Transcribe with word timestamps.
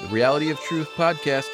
the 0.00 0.08
Reality 0.08 0.50
of 0.50 0.60
Truth 0.60 0.90
podcast. 0.94 1.48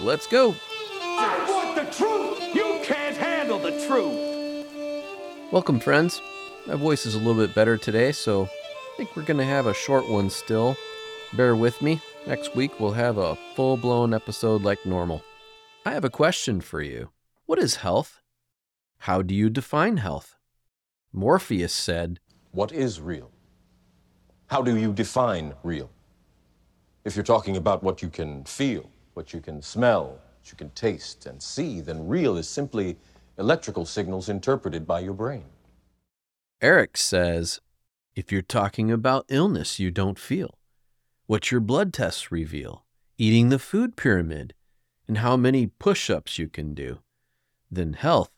Let's 0.00 0.26
go. 0.26 0.54
I 1.02 1.46
want 1.48 1.74
the 1.76 1.96
truth. 1.96 2.54
You 2.54 2.80
can't 2.84 3.16
handle 3.16 3.58
the 3.58 3.72
truth. 3.86 4.66
Welcome, 5.52 5.80
friends. 5.80 6.20
My 6.66 6.76
voice 6.76 7.06
is 7.06 7.14
a 7.14 7.18
little 7.18 7.34
bit 7.34 7.54
better 7.54 7.76
today, 7.76 8.12
so 8.12 8.44
I 8.44 8.96
think 8.96 9.16
we're 9.16 9.24
going 9.24 9.38
to 9.38 9.44
have 9.44 9.66
a 9.66 9.74
short 9.74 10.08
one 10.08 10.30
still. 10.30 10.76
Bear 11.32 11.56
with 11.56 11.82
me. 11.82 12.00
Next 12.26 12.54
week, 12.54 12.78
we'll 12.78 12.92
have 12.92 13.18
a 13.18 13.36
full 13.56 13.76
blown 13.76 14.14
episode 14.14 14.62
like 14.62 14.84
normal. 14.86 15.22
I 15.84 15.92
have 15.92 16.04
a 16.04 16.10
question 16.10 16.60
for 16.60 16.80
you 16.82 17.10
What 17.46 17.58
is 17.58 17.76
health? 17.76 18.20
How 18.98 19.22
do 19.22 19.34
you 19.34 19.50
define 19.50 19.96
health? 19.96 20.36
Morpheus 21.12 21.72
said, 21.72 22.20
What 22.52 22.70
is 22.70 23.00
real? 23.00 23.32
How 24.46 24.62
do 24.62 24.76
you 24.76 24.92
define 24.92 25.54
real? 25.62 25.90
If 27.08 27.16
you're 27.16 27.24
talking 27.24 27.56
about 27.56 27.82
what 27.82 28.02
you 28.02 28.10
can 28.10 28.44
feel, 28.44 28.90
what 29.14 29.32
you 29.32 29.40
can 29.40 29.62
smell, 29.62 30.08
what 30.08 30.50
you 30.50 30.58
can 30.58 30.68
taste 30.72 31.24
and 31.24 31.42
see, 31.42 31.80
then 31.80 32.06
real 32.06 32.36
is 32.36 32.46
simply 32.46 32.98
electrical 33.38 33.86
signals 33.86 34.28
interpreted 34.28 34.86
by 34.86 35.00
your 35.00 35.14
brain. 35.14 35.46
Eric 36.60 36.98
says, 36.98 37.60
if 38.14 38.30
you're 38.30 38.42
talking 38.42 38.92
about 38.92 39.24
illness 39.30 39.78
you 39.78 39.90
don't 39.90 40.18
feel, 40.18 40.58
what 41.24 41.50
your 41.50 41.62
blood 41.62 41.94
tests 41.94 42.30
reveal, 42.30 42.84
eating 43.16 43.48
the 43.48 43.58
food 43.58 43.96
pyramid, 43.96 44.52
and 45.06 45.16
how 45.16 45.34
many 45.34 45.66
push 45.66 46.10
ups 46.10 46.38
you 46.38 46.46
can 46.46 46.74
do, 46.74 46.98
then 47.70 47.94
health 47.94 48.32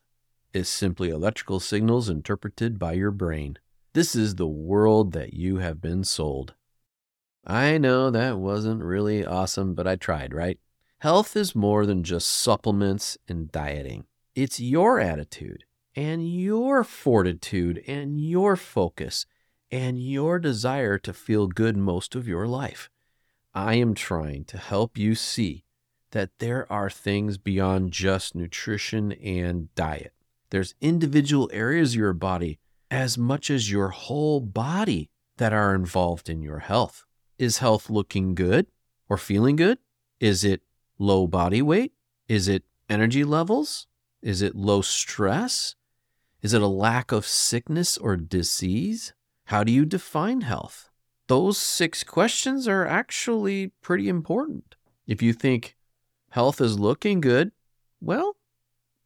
is 0.55 0.69
simply 0.69 1.09
electrical 1.09 1.59
signals 1.59 2.09
interpreted 2.09 2.78
by 2.78 2.92
your 2.92 3.11
brain. 3.11 3.59
This 3.95 4.14
is 4.14 4.37
the 4.37 4.47
world 4.47 5.11
that 5.14 5.34
you 5.34 5.56
have 5.56 5.80
been 5.80 6.05
sold. 6.05 6.55
I 7.45 7.79
know 7.79 8.11
that 8.11 8.39
wasn't 8.39 8.83
really 8.83 9.25
awesome, 9.25 9.75
but 9.75 9.87
I 9.87 9.97
tried, 9.97 10.35
right? 10.35 10.59
Health 10.98 11.37
is 11.37 11.55
more 11.55 11.87
than 11.87 12.05
just 12.05 12.29
supplements 12.29 13.17
and 13.27 13.51
dieting. 13.51 14.05
It's 14.34 14.61
your 14.61 15.01
attitude 15.01 15.64
and 15.97 16.31
your 16.31 16.84
fortitude 16.84 17.83
and 17.87 18.20
your 18.20 18.56
focus 18.56 19.25
and 19.70 19.98
your 19.98 20.39
desire 20.39 20.98
to 20.98 21.12
feel 21.12 21.47
good 21.47 21.77
most 21.77 22.14
of 22.14 22.29
your 22.29 22.47
life. 22.47 22.91
I 23.55 23.75
am 23.75 23.95
trying 23.95 24.45
to 24.45 24.59
help 24.59 24.98
you 24.98 25.14
see 25.14 25.64
that 26.12 26.31
there 26.39 26.70
are 26.70 26.91
things 26.91 27.39
beyond 27.39 27.92
just 27.92 28.34
nutrition 28.34 29.12
and 29.12 29.75
diet. 29.75 30.12
There's 30.51 30.75
individual 30.81 31.48
areas 31.53 31.92
of 31.92 31.98
your 31.98 32.12
body 32.12 32.59
as 32.91 33.17
much 33.17 33.51
as 33.51 33.70
your 33.70 33.89
whole 33.89 34.41
body 34.41 35.09
that 35.39 35.53
are 35.53 35.75
involved 35.75 36.29
in 36.29 36.42
your 36.42 36.59
health. 36.59 37.05
Is 37.41 37.56
health 37.56 37.88
looking 37.88 38.34
good 38.34 38.66
or 39.08 39.16
feeling 39.16 39.56
good? 39.56 39.78
Is 40.20 40.44
it 40.44 40.60
low 40.98 41.27
body 41.27 41.62
weight? 41.62 41.94
Is 42.28 42.48
it 42.48 42.64
energy 42.86 43.24
levels? 43.24 43.86
Is 44.20 44.42
it 44.42 44.55
low 44.55 44.83
stress? 44.83 45.74
Is 46.42 46.52
it 46.52 46.61
a 46.61 46.66
lack 46.66 47.12
of 47.12 47.24
sickness 47.24 47.96
or 47.96 48.18
disease? 48.18 49.14
How 49.44 49.64
do 49.64 49.72
you 49.72 49.86
define 49.86 50.42
health? 50.42 50.91
Those 51.28 51.56
six 51.56 52.05
questions 52.05 52.68
are 52.68 52.86
actually 52.86 53.68
pretty 53.80 54.11
important. 54.11 54.74
If 55.06 55.22
you 55.22 55.33
think 55.33 55.78
health 56.28 56.61
is 56.61 56.78
looking 56.78 57.22
good, 57.22 57.52
well, 58.02 58.36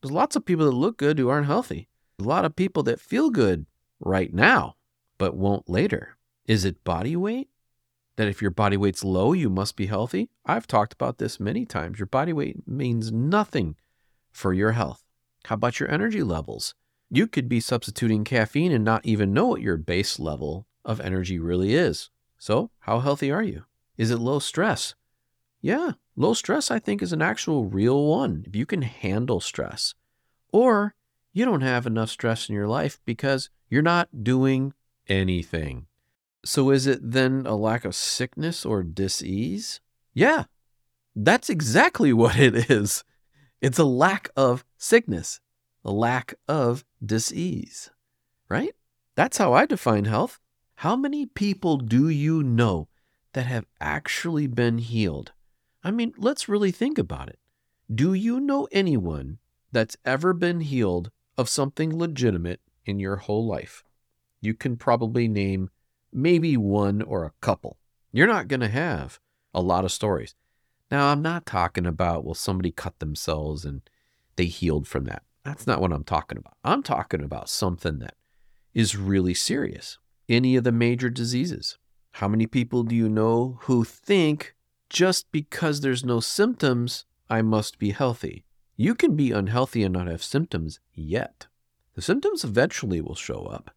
there's 0.03 0.11
lots 0.11 0.35
of 0.35 0.45
people 0.45 0.65
that 0.65 0.73
look 0.73 0.97
good 0.97 1.21
who 1.21 1.29
aren't 1.29 1.47
healthy. 1.47 1.89
A 2.19 2.25
lot 2.25 2.45
of 2.45 2.57
people 2.57 2.83
that 2.83 2.99
feel 2.99 3.31
good 3.31 3.67
right 4.01 4.35
now, 4.35 4.75
but 5.19 5.37
won't 5.37 5.71
later. 5.71 6.17
Is 6.49 6.65
it 6.65 6.83
body 6.83 7.15
weight? 7.15 7.49
That 8.17 8.29
if 8.29 8.41
your 8.41 8.51
body 8.51 8.77
weight's 8.77 9.05
low, 9.05 9.33
you 9.33 9.51
must 9.51 9.77
be 9.77 9.87
healthy? 9.87 10.31
I've 10.47 10.67
talked 10.67 10.93
about 10.93 11.19
this 11.19 11.41
many 11.41 11.65
times. 11.65 11.99
Your 11.99 12.07
body 12.07 12.33
weight 12.33 12.67
means 12.67 13.11
nothing 13.11 13.77
for 14.31 14.53
your 14.53 14.73
health. 14.73 15.03
How 15.47 15.55
about 15.55 15.81
your 15.81 15.91
energy 15.91 16.23
levels? 16.23 16.75
You 17.11 17.27
could 17.27 17.49
be 17.49 17.61
substituting 17.61 18.25
caffeine 18.25 18.73
and 18.73 18.85
not 18.85 19.05
even 19.05 19.33
know 19.33 19.47
what 19.47 19.61
your 19.61 19.77
base 19.77 20.19
level 20.19 20.67
of 20.85 21.01
energy 21.01 21.39
really 21.39 21.75
is. 21.75 22.11
So, 22.39 22.71
how 22.81 23.01
healthy 23.01 23.31
are 23.31 23.43
you? 23.43 23.65
Is 23.97 24.11
it 24.11 24.19
low 24.19 24.39
stress? 24.39 24.95
Yeah, 25.61 25.93
low 26.17 26.35
stress, 26.35 26.71
I 26.71 26.79
think, 26.79 27.03
is 27.03 27.13
an 27.13 27.23
actual 27.23 27.65
real 27.65 28.05
one. 28.07 28.45
If 28.47 28.55
you 28.55 28.67
can 28.67 28.83
handle 28.83 29.41
stress, 29.41 29.95
or 30.53 30.95
you 31.33 31.45
don't 31.45 31.63
have 31.63 31.87
enough 31.87 32.11
stress 32.11 32.49
in 32.49 32.55
your 32.55 32.69
life 32.69 33.01
because 33.05 33.51
you're 33.69 33.83
not 33.83 34.25
doing 34.25 34.75
anything. 35.09 35.87
So 36.45 36.71
is 36.71 36.87
it 36.87 37.01
then 37.03 37.47
a 37.47 37.55
lack 37.55 37.85
of 37.85 37.95
sickness 37.95 38.67
or 38.67 38.83
disease? 38.83 39.81
Yeah, 40.13 40.45
that's 41.17 41.49
exactly 41.49 42.13
what 42.23 42.39
it 42.39 42.71
is. 42.71 43.05
It's 43.61 43.79
a 43.79 43.85
lack 43.85 44.29
of 44.37 44.65
sickness, 44.77 45.41
a 45.85 45.91
lack 45.91 46.35
of 46.47 46.85
disease, 47.05 47.91
right? 48.49 48.75
That's 49.15 49.39
how 49.39 49.53
I 49.53 49.65
define 49.67 50.05
health. 50.05 50.39
How 50.77 50.97
many 50.97 51.25
people 51.25 51.79
do 51.79 52.09
you 52.09 52.43
know 52.43 52.89
that 53.33 53.47
have 53.47 53.67
actually 53.81 54.47
been 54.47 54.79
healed? 54.79 55.33
I 55.83 55.91
mean, 55.91 56.13
let's 56.19 56.49
really 56.49 56.73
think 56.73 56.99
about 56.99 57.29
it. 57.29 57.39
Do 57.93 58.13
you 58.13 58.41
know 58.41 58.69
anyone 58.73 59.39
that's 59.73 59.97
ever 60.05 60.33
been 60.33 60.61
healed 60.61 61.11
of 61.39 61.49
something 61.49 61.97
legitimate 61.97 62.61
in 62.85 62.99
your 62.99 63.17
whole 63.17 63.47
life? 63.47 63.85
You 64.41 64.55
can 64.55 64.77
probably 64.77 65.29
name 65.29 65.71
maybe 66.15 66.57
one 66.57 67.03
or 67.03 67.25
a 67.25 67.33
couple. 67.41 67.77
You're 68.13 68.27
not 68.27 68.49
going 68.49 68.61
to 68.61 68.69
have 68.69 69.19
a 69.53 69.61
lot 69.61 69.85
of 69.85 69.93
stories. 69.93 70.35
Now, 70.91 71.09
I'm 71.09 71.23
not 71.23 71.47
talking 71.47 71.87
about, 71.87 72.25
well, 72.25 72.35
somebody 72.35 72.71
cut 72.71 72.99
themselves 73.01 73.65
and 73.65 73.83
they 74.37 74.47
healed 74.47 74.87
from 74.87 75.05
that. 75.05 75.23
That's 75.45 75.67
not 75.67 75.81
what 75.81 75.93
I'm 75.93 76.05
talking 76.05 76.39
about. 76.39 76.57
I'm 76.65 76.83
talking 76.83 77.23
about 77.23 77.49
something 77.49 77.99
that 77.99 78.15
is 78.73 78.97
really 78.97 79.35
serious. 79.35 79.99
Any 80.29 80.57
of 80.57 80.65
the 80.65 80.73
major 80.73 81.11
diseases. 81.11 81.79
How 82.13 82.29
many 82.29 82.47
people 82.47 82.85
do 82.85 82.95
you 82.95 83.09
know 83.09 83.59
who 83.63 83.85
think 83.85 84.55
just 84.89 85.31
because 85.33 85.81
there's 85.81 86.05
no 86.05 86.21
symptoms, 86.21 87.05
I 87.29 87.43
must 87.43 87.79
be 87.79 87.91
healthy? 87.91 88.45
You 88.77 88.95
can 88.95 89.17
be 89.17 89.33
unhealthy 89.33 89.83
and 89.83 89.93
not 89.93 90.07
have 90.07 90.23
symptoms 90.23 90.81
yet. 90.95 91.47
The 91.95 92.03
symptoms 92.03 92.45
eventually 92.45 93.01
will 93.01 93.15
show 93.15 93.47
up. 93.47 93.71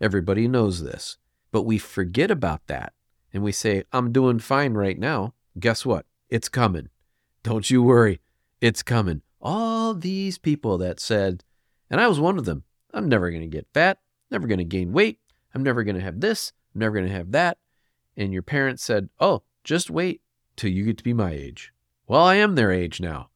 Everybody 0.00 0.48
knows 0.48 0.82
this. 0.82 1.18
But 1.54 1.62
we 1.62 1.78
forget 1.78 2.32
about 2.32 2.66
that 2.66 2.94
and 3.32 3.44
we 3.44 3.52
say, 3.52 3.84
I'm 3.92 4.10
doing 4.10 4.40
fine 4.40 4.74
right 4.74 4.98
now. 4.98 5.34
Guess 5.56 5.86
what? 5.86 6.04
It's 6.28 6.48
coming. 6.48 6.88
Don't 7.44 7.70
you 7.70 7.80
worry. 7.80 8.20
It's 8.60 8.82
coming. 8.82 9.22
All 9.40 9.94
these 9.94 10.36
people 10.36 10.78
that 10.78 10.98
said, 10.98 11.44
and 11.88 12.00
I 12.00 12.08
was 12.08 12.18
one 12.18 12.38
of 12.38 12.44
them, 12.44 12.64
I'm 12.92 13.08
never 13.08 13.30
going 13.30 13.42
to 13.42 13.46
get 13.46 13.68
fat, 13.72 14.00
never 14.32 14.48
going 14.48 14.58
to 14.58 14.64
gain 14.64 14.92
weight, 14.92 15.20
I'm 15.54 15.62
never 15.62 15.84
going 15.84 15.94
to 15.94 16.02
have 16.02 16.18
this, 16.18 16.50
I'm 16.74 16.80
never 16.80 16.96
going 16.96 17.06
to 17.06 17.14
have 17.14 17.30
that. 17.30 17.58
And 18.16 18.32
your 18.32 18.42
parents 18.42 18.82
said, 18.82 19.08
Oh, 19.20 19.44
just 19.62 19.90
wait 19.90 20.22
till 20.56 20.72
you 20.72 20.86
get 20.86 20.98
to 20.98 21.04
be 21.04 21.12
my 21.12 21.30
age. 21.30 21.72
Well, 22.08 22.24
I 22.24 22.34
am 22.34 22.56
their 22.56 22.72
age 22.72 23.00
now. 23.00 23.28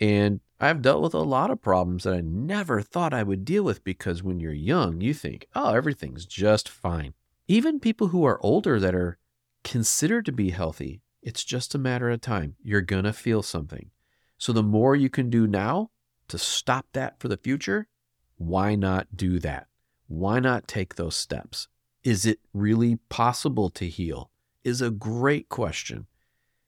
And 0.00 0.40
I've 0.58 0.80
dealt 0.80 1.02
with 1.02 1.12
a 1.12 1.18
lot 1.18 1.50
of 1.50 1.60
problems 1.60 2.04
that 2.04 2.14
I 2.14 2.22
never 2.22 2.80
thought 2.80 3.12
I 3.12 3.22
would 3.22 3.44
deal 3.44 3.62
with 3.62 3.84
because 3.84 4.22
when 4.22 4.40
you're 4.40 4.54
young, 4.54 5.02
you 5.02 5.12
think, 5.12 5.48
oh, 5.54 5.74
everything's 5.74 6.24
just 6.24 6.66
fine. 6.66 7.12
Even 7.48 7.80
people 7.80 8.08
who 8.08 8.24
are 8.24 8.44
older 8.44 8.78
that 8.78 8.94
are 8.94 9.18
considered 9.64 10.24
to 10.26 10.32
be 10.32 10.50
healthy, 10.50 11.02
it's 11.22 11.44
just 11.44 11.74
a 11.74 11.78
matter 11.78 12.10
of 12.10 12.20
time. 12.20 12.56
You're 12.62 12.80
going 12.80 13.04
to 13.04 13.12
feel 13.12 13.42
something. 13.42 13.90
So 14.38 14.52
the 14.52 14.62
more 14.62 14.96
you 14.96 15.08
can 15.08 15.30
do 15.30 15.46
now 15.46 15.90
to 16.28 16.38
stop 16.38 16.86
that 16.92 17.20
for 17.20 17.28
the 17.28 17.36
future, 17.36 17.88
why 18.36 18.74
not 18.74 19.16
do 19.16 19.38
that? 19.40 19.66
Why 20.08 20.40
not 20.40 20.68
take 20.68 20.94
those 20.94 21.16
steps? 21.16 21.68
Is 22.04 22.26
it 22.26 22.40
really 22.52 22.96
possible 23.08 23.70
to 23.70 23.88
heal? 23.88 24.30
Is 24.64 24.80
a 24.80 24.90
great 24.90 25.48
question. 25.48 26.06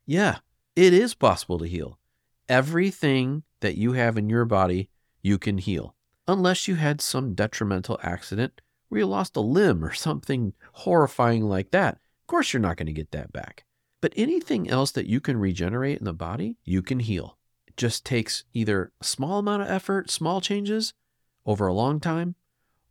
Yeah, 0.07 0.39
it 0.77 0.93
is 0.93 1.15
possible 1.15 1.59
to 1.59 1.67
heal. 1.67 1.99
Everything 2.49 3.45
that 3.61 3.77
you 3.77 3.93
have 3.93 4.19
in 4.19 4.29
your 4.29 4.45
body, 4.45 4.91
you 5.23 5.39
can 5.39 5.59
heal, 5.59 5.95
unless 6.29 6.69
you 6.69 6.75
had 6.75 7.01
some 7.01 7.35
detrimental 7.35 7.99
accident 8.03 8.61
where 8.95 9.01
you 9.01 9.07
lost 9.07 9.37
a 9.37 9.41
limb 9.41 9.85
or 9.85 9.93
something 9.93 10.53
horrifying 10.73 11.45
like 11.45 11.73
that. 11.73 11.95
Of 11.95 12.27
course, 12.29 12.53
you're 12.53 12.61
not 12.61 12.77
going 12.77 12.87
to 12.87 12.93
get 12.93 13.11
that 13.11 13.33
back. 13.33 13.65
But 14.01 14.13
anything 14.17 14.71
else 14.71 14.93
that 14.93 15.07
you 15.07 15.21
can 15.21 15.37
regenerate 15.37 15.99
in 15.99 16.05
the 16.05 16.13
body, 16.13 16.59
you 16.63 16.81
can 16.81 17.01
heal. 17.01 17.37
It 17.67 17.77
just 17.77 18.07
takes 18.07 18.45
either 18.53 18.93
a 19.01 19.05
small 19.05 19.41
amount 19.41 19.63
of 19.63 19.69
effort, 19.69 20.11
small 20.11 20.41
changes 20.41 20.95
over 21.45 21.67
a 21.67 21.75
long 21.75 21.99
time, 21.99 22.37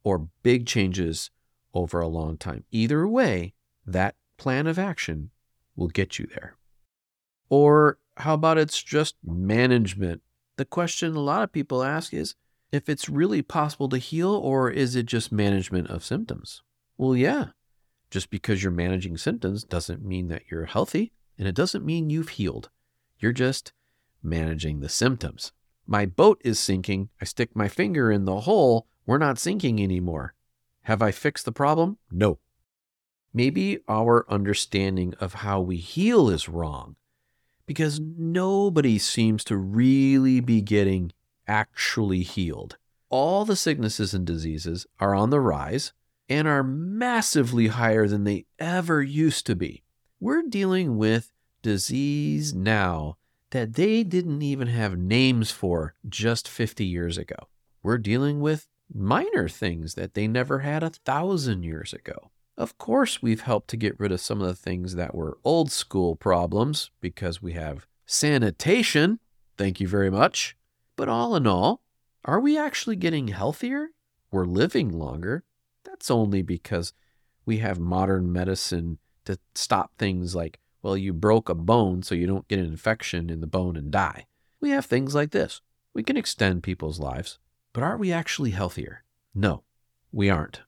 or 0.04 0.28
big 0.44 0.66
changes 0.66 1.32
over 1.74 2.02
a 2.02 2.08
long 2.08 2.38
time. 2.38 2.66
Either 2.70 3.08
way, 3.08 3.54
that 3.86 4.16
plan 4.38 4.68
of 4.68 4.78
action 4.78 5.30
will 5.78 5.88
get 5.88 6.20
you 6.20 6.28
there. 6.28 6.58
Or 7.50 7.98
how 8.18 8.34
about 8.34 8.58
it's 8.58 8.84
just 8.84 9.16
management? 9.24 10.22
The 10.58 10.66
question 10.66 11.16
a 11.16 11.22
lot 11.22 11.44
of 11.44 11.54
people 11.54 11.82
ask 11.82 12.14
is 12.14 12.36
if 12.74 12.90
it's 12.90 13.08
really 13.08 13.44
possible 13.44 13.88
to 13.88 14.00
heal 14.00 14.32
or 14.32 14.72
is 14.72 14.96
it 14.96 15.06
just 15.06 15.32
management 15.32 15.88
of 15.92 16.04
symptoms? 16.04 16.64
Well, 16.98 17.16
yeah. 17.16 17.50
Just 18.10 18.32
because 18.32 18.64
you're 18.64 18.72
managing 18.72 19.16
symptoms 19.18 19.64
doesn't 19.64 20.04
mean 20.04 20.28
that 20.30 20.42
you're 20.50 20.66
healthy. 20.66 21.12
And 21.38 21.48
it 21.48 21.54
doesn't 21.54 21.86
mean 21.86 22.10
you've 22.10 22.30
healed. 22.30 22.72
You're 23.20 23.32
just 23.32 23.74
managing 24.24 24.80
the 24.80 24.90
symptoms. 24.90 25.52
My 25.86 26.08
boat 26.08 26.42
is 26.44 26.60
sinking. 26.60 27.10
I 27.22 27.26
stick 27.26 27.56
my 27.56 27.68
finger 27.68 28.12
in 28.12 28.26
the 28.26 28.42
hole. 28.42 28.88
We're 29.06 29.20
not 29.20 29.38
sinking 29.38 29.80
anymore. 29.80 30.34
Have 30.84 31.02
I 31.04 31.12
fixed 31.12 31.46
the 31.46 31.52
problem? 31.52 32.00
No. 32.12 32.40
Maybe 33.36 33.82
our 33.88 34.26
understanding 34.28 35.14
of 35.20 35.36
how 35.36 35.62
we 35.62 35.78
heal 35.78 36.28
is 36.28 36.50
wrong 36.50 36.96
because 37.68 38.00
nobody 38.00 38.98
seems 38.98 39.44
to 39.44 39.58
really 39.58 40.40
be 40.40 40.62
getting 40.62 41.12
actually 41.48 42.22
healed. 42.22 42.78
All 43.10 43.46
the 43.46 43.56
sicknesses 43.56 44.14
and 44.14 44.26
diseases 44.26 44.86
are 45.00 45.14
on 45.14 45.30
the 45.30 45.40
rise 45.40 45.94
and 46.30 46.48
are 46.48 46.64
massively 46.64 47.68
higher 47.68 48.08
than 48.08 48.24
they 48.24 48.46
ever 48.60 49.04
used 49.04 49.46
to 49.46 49.56
be. 49.56 49.84
We're 50.20 50.44
dealing 50.44 50.98
with 50.98 51.32
disease 51.62 52.54
now 52.54 53.18
that 53.52 53.74
they 53.76 54.04
didn't 54.04 54.42
even 54.42 54.68
have 54.68 54.98
names 54.98 55.52
for 55.52 55.94
just 56.08 56.48
50 56.48 56.86
years 56.86 57.18
ago. 57.18 57.36
We're 57.84 58.00
dealing 58.00 58.40
with 58.40 58.68
minor 58.94 59.48
things 59.48 59.96
that 59.96 60.14
they 60.14 60.28
never 60.28 60.60
had 60.60 60.82
a 60.82 60.90
thousand 60.90 61.64
years 61.64 61.94
ago. 61.94 62.32
Of 62.58 62.78
course, 62.78 63.22
we've 63.22 63.42
helped 63.42 63.70
to 63.70 63.78
get 63.78 64.00
rid 64.00 64.12
of 64.12 64.22
some 64.22 64.42
of 64.42 64.48
the 64.48 64.56
things 64.56 64.96
that 64.96 65.16
were 65.16 65.38
old 65.44 65.72
school 65.72 66.16
problems 66.16 66.92
because 67.02 67.42
we 67.42 67.54
have 67.54 67.88
sanitation. 68.06 69.20
Thank 69.58 69.80
you 69.80 69.88
very 69.88 70.12
much. 70.12 70.56
But 70.96 71.10
all 71.10 71.36
in 71.36 71.48
all, 71.48 71.82
are 72.26 72.40
we 72.40 72.58
actually 72.58 72.96
getting 72.96 73.30
healthier? 73.30 73.90
We're 74.32 74.46
living 74.46 74.90
longer. 74.90 75.44
That's 75.84 76.10
only 76.10 76.42
because 76.42 76.94
we 77.46 77.58
have 77.58 77.80
modern 77.80 78.32
medicine 78.32 79.00
to 79.26 79.38
stop 79.56 79.92
things 79.98 80.36
like, 80.36 80.60
well, 80.82 80.98
you 80.98 81.14
broke 81.14 81.50
a 81.50 81.56
bone 81.56 82.04
so 82.04 82.16
you 82.16 82.28
don't 82.28 82.48
get 82.48 82.60
an 82.60 82.66
infection 82.66 83.30
in 83.30 83.42
the 83.42 83.48
bone 83.48 83.76
and 83.76 83.92
die. 83.92 84.28
We 84.60 84.70
have 84.72 84.86
things 84.86 85.16
like 85.16 85.32
this. 85.32 85.62
We 85.94 86.04
can 86.04 86.18
extend 86.18 86.64
people's 86.64 87.00
lives. 87.00 87.40
But 87.74 87.84
are 87.84 87.98
we 87.98 88.12
actually 88.12 88.52
healthier? 88.52 89.04
No, 89.34 89.64
we 90.12 90.30
aren't. 90.30 90.62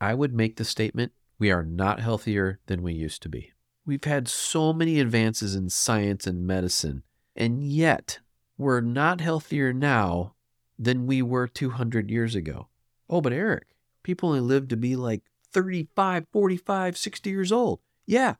I 0.00 0.14
would 0.14 0.32
make 0.32 0.56
the 0.56 0.64
statement 0.64 1.12
we 1.38 1.50
are 1.50 1.62
not 1.62 2.00
healthier 2.00 2.58
than 2.66 2.82
we 2.82 2.94
used 2.94 3.22
to 3.22 3.28
be. 3.28 3.52
We've 3.84 4.04
had 4.04 4.28
so 4.28 4.72
many 4.72 5.00
advances 5.00 5.54
in 5.54 5.70
science 5.70 6.26
and 6.26 6.46
medicine, 6.46 7.02
and 7.34 7.62
yet 7.62 8.20
we're 8.58 8.80
not 8.80 9.20
healthier 9.20 9.72
now 9.72 10.34
than 10.78 11.06
we 11.06 11.22
were 11.22 11.48
200 11.48 12.10
years 12.10 12.34
ago. 12.34 12.68
Oh, 13.08 13.20
but 13.20 13.32
Eric, 13.32 13.68
people 14.02 14.28
only 14.28 14.40
live 14.40 14.68
to 14.68 14.76
be 14.76 14.96
like 14.96 15.22
35, 15.52 16.26
45, 16.32 16.96
60 16.96 17.30
years 17.30 17.52
old. 17.52 17.80
Yeah, 18.04 18.34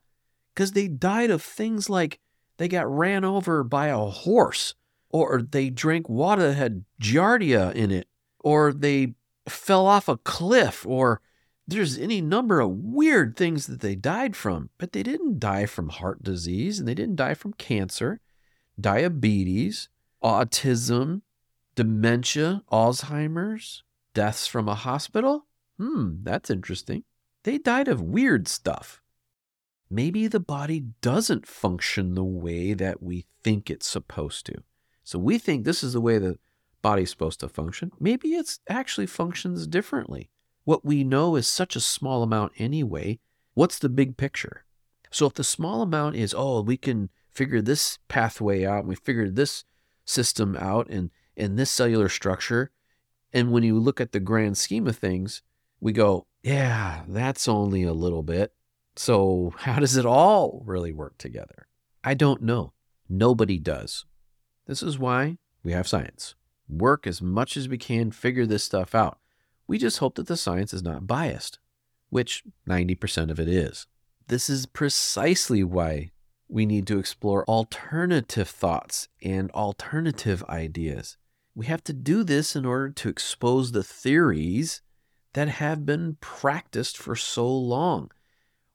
because 0.55 0.73
they 0.73 0.89
died 0.89 1.31
of 1.31 1.43
things 1.43 1.89
like 1.89 2.19
they 2.59 2.69
got 2.69 2.93
ran 2.93 3.25
over 3.25 3.63
by 3.63 3.89
a 3.89 3.99
horse, 3.99 4.75
or 5.11 5.41
they 5.43 5.71
drank 5.71 6.09
water 6.09 6.49
that 6.49 6.55
had 6.55 6.85
giardia 7.01 7.73
in 7.75 7.91
it, 7.91 8.09
or 8.41 8.73
they 8.73 9.15
fell 9.49 9.87
off 9.87 10.09
a 10.09 10.17
cliff, 10.19 10.85
or 10.87 11.21
there's 11.67 11.99
any 11.99 12.21
number 12.21 12.61
of 12.61 12.71
weird 12.71 13.37
things 13.37 13.67
that 13.67 13.81
they 13.81 13.95
died 13.95 14.35
from, 14.35 14.71
but 14.79 14.93
they 14.93 15.03
didn't 15.03 15.39
die 15.39 15.67
from 15.67 15.91
heart 15.91 16.23
disease 16.23 16.79
and 16.79 16.89
they 16.89 16.95
didn't 16.95 17.17
die 17.17 17.35
from 17.35 17.53
cancer, 17.53 18.21
diabetes, 18.81 19.89
autism, 20.23 21.23
dementia, 21.75 22.63
Alzheimer's, 22.71 23.83
deaths 24.15 24.47
from 24.47 24.69
a 24.69 24.75
hospital. 24.75 25.47
Hmm, 25.79 26.17
that's 26.23 26.51
interesting. 26.51 27.05
They 27.45 27.59
died 27.59 27.89
of 27.89 28.01
weird 28.01 28.49
stuff. 28.49 29.01
Maybe 29.91 30.27
the 30.27 30.41
body 30.41 30.85
doesn't 31.01 31.47
function 31.47 32.15
the 32.15 32.25
way 32.25 32.75
that 32.75 33.03
we 33.03 33.27
think 33.43 33.71
it's 33.71 33.87
supposed 33.87 34.45
to. 34.47 34.63
So 35.05 35.19
we 35.19 35.39
think 35.39 35.65
this 35.65 35.83
is 35.83 35.95
the 35.95 36.01
way 36.01 36.19
the 36.19 36.39
body's 36.83 37.11
supposed 37.11 37.41
to 37.41 37.49
function. 37.49 37.93
Maybe 37.99 38.35
it 38.35 38.59
actually 38.69 39.07
functions 39.07 39.67
differently 39.67 40.31
what 40.69 40.85
we 40.85 41.03
know 41.03 41.35
is 41.35 41.49
such 41.49 41.77
a 41.77 41.81
small 41.81 42.23
amount 42.23 42.53
anyway. 42.59 43.19
What's 43.55 43.79
the 43.79 43.89
big 43.89 44.19
picture? 44.19 44.67
So 45.11 45.25
if 45.25 45.33
the 45.33 45.43
small 45.43 45.81
amount 45.81 46.17
is, 46.17 46.35
oh, 46.37 46.61
we 46.61 46.77
can 46.77 47.09
figure 47.31 47.63
this 47.63 47.99
pathway 48.09 48.67
out, 48.67 48.81
and 48.81 48.89
we 48.89 48.95
figured 48.95 49.35
this 49.35 49.65
system 50.09 50.57
out 50.59 50.89
and, 50.89 51.11
in 51.37 51.57
this 51.57 51.71
cellular 51.71 52.09
structure. 52.09 52.71
And 53.33 53.53
when 53.53 53.63
you 53.63 53.79
look 53.79 54.01
at 54.01 54.13
the 54.13 54.21
grand 54.21 54.57
scheme 54.57 54.87
of 54.87 54.97
things, 54.97 55.43
we 55.81 55.93
go, 55.93 56.27
yeah, 56.43 57.03
that's 57.07 57.47
only 57.47 57.83
a 57.83 57.93
little 57.93 58.23
bit. 58.23 58.53
So 58.97 59.53
how 59.59 59.79
does 59.79 59.97
it 59.97 60.07
all 60.07 60.63
really 60.65 60.93
work 60.93 61.19
together? 61.19 61.67
I 62.03 62.15
don't 62.15 62.43
know. 62.43 62.73
Nobody 63.09 63.59
does. 63.59 64.05
This 64.67 64.83
is 64.83 64.99
why 64.99 65.39
we 65.63 65.73
have 65.73 65.89
science. 65.89 66.35
Work 66.69 67.07
as 67.07 67.23
much 67.23 67.57
as 67.57 67.69
we 67.69 67.79
can, 67.79 68.11
figure 68.11 68.47
this 68.47 68.65
stuff 68.65 68.95
out. 68.95 69.19
We 69.67 69.79
just 69.79 69.99
hope 69.99 70.15
that 70.17 70.27
the 70.27 70.37
science 70.37 70.73
is 70.73 70.83
not 70.83 71.07
biased, 71.07 71.59
which 72.11 72.43
90% 72.69 73.31
of 73.31 73.41
it 73.41 73.49
is. 73.49 73.87
This 74.29 74.51
is 74.51 74.67
precisely 74.67 75.65
why 75.65 76.11
we 76.49 76.67
need 76.67 76.87
to 76.87 76.99
explore 76.99 77.45
alternative 77.45 78.49
thoughts 78.49 79.09
and 79.23 79.51
alternative 79.53 80.43
ideas. 80.49 81.17
We 81.55 81.67
have 81.67 81.85
to 81.85 81.93
do 81.93 82.25
this 82.25 82.57
in 82.57 82.65
order 82.65 82.91
to 82.91 83.09
expose 83.09 83.73
the 83.73 83.83
theories 83.83 84.81
that 85.35 85.49
have 85.49 85.85
been 85.85 86.17
practiced 86.21 86.97
for 86.97 87.17
so 87.17 87.49
long. 87.49 88.11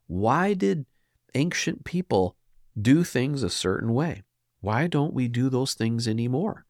Why 0.06 0.54
did 0.54 0.86
ancient 1.34 1.84
people 1.84 2.36
do 2.80 3.04
things 3.04 3.42
a 3.42 3.50
certain 3.50 3.92
way? 3.92 4.22
Why 4.60 4.86
don't 4.86 5.14
we 5.14 5.28
do 5.28 5.48
those 5.48 5.74
things 5.74 6.06
anymore? 6.06 6.66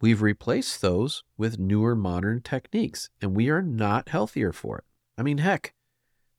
We've 0.00 0.22
replaced 0.22 0.82
those 0.82 1.22
with 1.36 1.58
newer 1.58 1.96
modern 1.96 2.42
techniques, 2.42 3.08
and 3.22 3.34
we 3.34 3.48
are 3.48 3.62
not 3.62 4.10
healthier 4.10 4.52
for 4.52 4.78
it. 4.78 4.84
I 5.16 5.22
mean, 5.22 5.38
heck, 5.38 5.72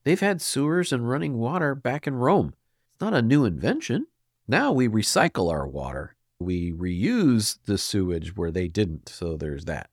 they've 0.04 0.20
had 0.20 0.42
sewers 0.42 0.94
and 0.94 1.10
running 1.10 1.38
water 1.38 1.74
back 1.74 2.06
in 2.06 2.16
Rome. 2.16 2.54
It's 2.96 3.02
not 3.02 3.14
a 3.14 3.22
new 3.22 3.44
invention. 3.44 4.08
Now 4.48 4.72
we 4.72 4.88
recycle 4.88 5.52
our 5.52 5.68
water. 5.68 6.16
We 6.40 6.72
reuse 6.72 7.58
the 7.66 7.78
sewage 7.78 8.38
where 8.38 8.52
they 8.52 8.70
didn't, 8.70 9.10
so 9.10 9.36
there's 9.36 9.66
that. 9.66 9.90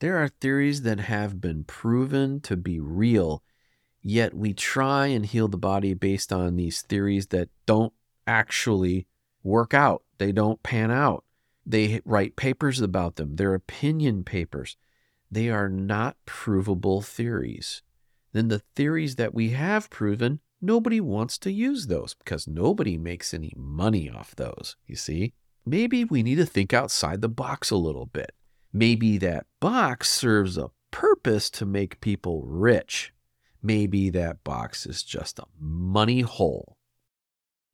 There 0.00 0.18
are 0.18 0.28
theories 0.28 0.82
that 0.82 1.00
have 1.00 1.40
been 1.40 1.64
proven 1.64 2.42
to 2.42 2.58
be 2.58 2.80
real, 2.80 3.42
yet 4.02 4.34
we 4.34 4.52
try 4.52 5.06
and 5.06 5.24
heal 5.24 5.48
the 5.48 5.56
body 5.56 5.94
based 5.94 6.34
on 6.34 6.56
these 6.56 6.82
theories 6.82 7.28
that 7.28 7.48
don't 7.64 7.94
actually 8.26 9.06
work 9.42 9.72
out. 9.72 10.02
They 10.18 10.30
don't 10.30 10.62
pan 10.62 10.90
out. 10.90 11.24
They 11.64 12.02
write 12.04 12.36
papers 12.36 12.78
about 12.78 13.16
them. 13.16 13.36
They're 13.36 13.54
opinion 13.54 14.22
papers. 14.22 14.76
They 15.30 15.48
are 15.48 15.70
not 15.70 16.18
provable 16.26 17.00
theories. 17.00 17.80
Then 18.34 18.48
the 18.48 18.62
theories 18.76 19.16
that 19.16 19.32
we 19.32 19.50
have 19.52 19.88
proven, 19.88 20.40
nobody 20.60 21.00
wants 21.00 21.38
to 21.38 21.52
use 21.52 21.86
those 21.86 22.14
because 22.14 22.46
nobody 22.46 22.96
makes 22.98 23.34
any 23.34 23.52
money 23.56 24.10
off 24.10 24.34
those. 24.36 24.76
You 24.86 24.96
see? 24.96 25.32
Maybe 25.66 26.04
we 26.04 26.22
need 26.22 26.36
to 26.36 26.46
think 26.46 26.74
outside 26.74 27.20
the 27.20 27.28
box 27.28 27.70
a 27.70 27.76
little 27.76 28.06
bit. 28.06 28.32
Maybe 28.72 29.18
that 29.18 29.46
box 29.60 30.10
serves 30.10 30.58
a 30.58 30.70
purpose 30.90 31.48
to 31.50 31.64
make 31.64 32.00
people 32.00 32.42
rich. 32.44 33.12
Maybe 33.62 34.10
that 34.10 34.44
box 34.44 34.84
is 34.84 35.02
just 35.02 35.38
a 35.38 35.46
money 35.58 36.20
hole. 36.20 36.76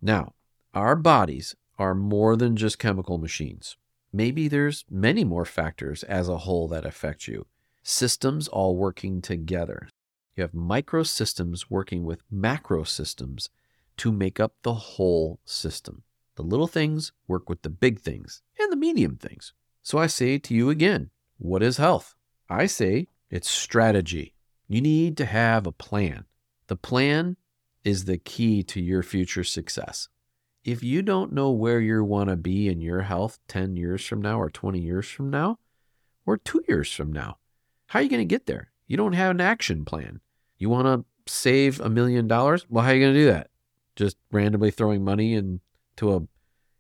Now, 0.01 0.35
our 0.73 0.95
bodies 0.95 1.57
are 1.79 1.95
more 1.95 2.37
than 2.37 2.55
just 2.55 2.79
chemical 2.79 3.19
machines. 3.19 3.77
Maybe 4.13 4.47
there's 4.47 4.85
many 4.91 5.25
more 5.25 5.45
factors 5.45 6.03
as 6.05 6.29
a 6.29 6.39
whole 6.39 6.69
that 6.69 6.85
affect 6.85 7.27
you. 7.27 7.47
Systems 7.83 8.47
all 8.47 8.77
working 8.77 9.21
together. 9.21 9.89
You 10.37 10.43
have 10.43 10.55
micro 10.55 11.03
systems 11.03 11.71
working 11.71 12.05
with 12.05 12.23
macro 12.31 12.85
systems 12.85 13.51
to 13.99 14.13
make 14.13 14.41
up 14.41 14.55
the 14.63 14.75
whole 14.75 15.41
system. 15.45 16.03
The 16.37 16.43
little 16.43 16.67
things 16.67 17.13
work 17.29 17.49
with 17.49 17.63
the 17.63 17.71
big 17.71 18.01
things 18.01 18.43
and 18.59 18.73
the 18.73 18.77
medium 18.77 19.17
things. 19.17 19.53
So 19.83 19.99
I 19.99 20.07
say 20.07 20.39
to 20.39 20.55
you 20.55 20.71
again, 20.71 21.11
what 21.39 21.63
is 21.63 21.77
health? 21.77 22.15
I 22.49 22.67
say 22.67 23.09
it's 23.31 23.51
strategy. 23.51 24.35
You 24.69 24.81
need 24.81 25.17
to 25.19 25.27
have 25.27 25.67
a 25.67 25.73
plan. 25.73 26.25
The 26.69 26.77
plan 26.77 27.37
is 27.85 28.05
the 28.05 28.19
key 28.19 28.63
to 28.65 28.81
your 28.81 29.03
future 29.03 29.45
success 29.45 30.09
if 30.65 30.83
you 30.83 31.03
don't 31.03 31.33
know 31.33 31.51
where 31.51 31.81
you 31.81 32.05
want 32.05 32.29
to 32.29 32.37
be 32.37 32.69
in 32.69 32.81
your 32.81 33.03
health 33.03 33.39
10 33.49 33.77
years 33.77 34.05
from 34.05 34.21
now 34.21 34.41
or 34.41 34.51
20 34.51 34.79
years 34.79 35.09
from 35.09 35.31
now 35.31 35.59
or 36.27 36.37
two 36.37 36.63
years 36.69 36.93
from 36.93 37.13
now, 37.13 37.39
how 37.87 37.99
are 37.99 38.03
you 38.03 38.09
going 38.11 38.21
to 38.21 38.25
get 38.25 38.47
there? 38.47 38.70
You 38.91 38.97
don't 38.97 39.13
have 39.13 39.31
an 39.31 39.41
action 39.41 39.85
plan. 39.85 40.19
You 40.59 40.69
want 40.69 40.87
to 40.87 41.33
save 41.33 41.79
a 41.79 41.89
million 41.89 42.27
dollars? 42.27 42.67
Well, 42.69 42.83
how 42.83 42.91
are 42.91 42.95
you 42.95 43.05
going 43.05 43.15
to 43.15 43.21
do 43.21 43.27
that? 43.27 43.49
Just 43.95 44.17
randomly 44.33 44.73
throwing 44.73 45.05
money 45.05 45.35
into 45.35 46.13
a 46.13 46.23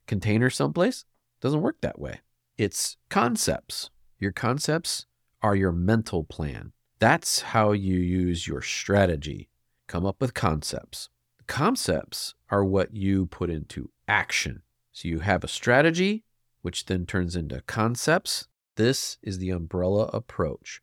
container 0.08 0.50
someplace? 0.50 1.04
Doesn't 1.40 1.62
work 1.62 1.80
that 1.82 2.00
way. 2.00 2.18
It's 2.58 2.96
concepts. 3.10 3.90
Your 4.18 4.32
concepts 4.32 5.06
are 5.40 5.54
your 5.54 5.70
mental 5.70 6.24
plan. 6.24 6.72
That's 6.98 7.42
how 7.42 7.70
you 7.70 7.94
use 7.94 8.44
your 8.44 8.60
strategy. 8.60 9.48
Come 9.86 10.04
up 10.04 10.20
with 10.20 10.34
concepts. 10.34 11.10
Concepts 11.46 12.34
are 12.50 12.64
what 12.64 12.92
you 12.92 13.26
put 13.26 13.50
into 13.50 13.88
action. 14.08 14.62
So 14.90 15.06
you 15.06 15.20
have 15.20 15.44
a 15.44 15.48
strategy, 15.48 16.24
which 16.62 16.86
then 16.86 17.06
turns 17.06 17.36
into 17.36 17.60
concepts. 17.68 18.48
This 18.74 19.16
is 19.22 19.38
the 19.38 19.50
umbrella 19.50 20.10
approach. 20.12 20.82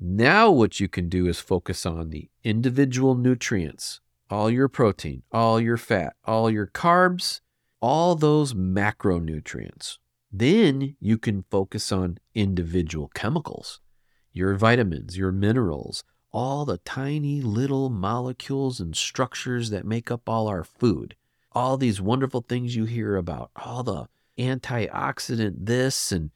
Now, 0.00 0.50
what 0.50 0.78
you 0.78 0.88
can 0.88 1.08
do 1.08 1.26
is 1.26 1.40
focus 1.40 1.84
on 1.84 2.10
the 2.10 2.30
individual 2.44 3.16
nutrients, 3.16 4.00
all 4.30 4.48
your 4.48 4.68
protein, 4.68 5.24
all 5.32 5.60
your 5.60 5.76
fat, 5.76 6.14
all 6.24 6.48
your 6.50 6.68
carbs, 6.68 7.40
all 7.80 8.14
those 8.14 8.54
macronutrients. 8.54 9.98
Then 10.30 10.94
you 11.00 11.18
can 11.18 11.44
focus 11.50 11.90
on 11.90 12.18
individual 12.34 13.10
chemicals, 13.12 13.80
your 14.32 14.54
vitamins, 14.54 15.18
your 15.18 15.32
minerals, 15.32 16.04
all 16.30 16.64
the 16.64 16.78
tiny 16.78 17.40
little 17.40 17.88
molecules 17.88 18.78
and 18.78 18.94
structures 18.94 19.70
that 19.70 19.84
make 19.84 20.12
up 20.12 20.28
all 20.28 20.46
our 20.46 20.62
food, 20.62 21.16
all 21.52 21.76
these 21.76 22.00
wonderful 22.00 22.42
things 22.42 22.76
you 22.76 22.84
hear 22.84 23.16
about, 23.16 23.50
all 23.56 23.82
the 23.82 24.06
antioxidant 24.38 25.66
this 25.66 26.12
and 26.12 26.30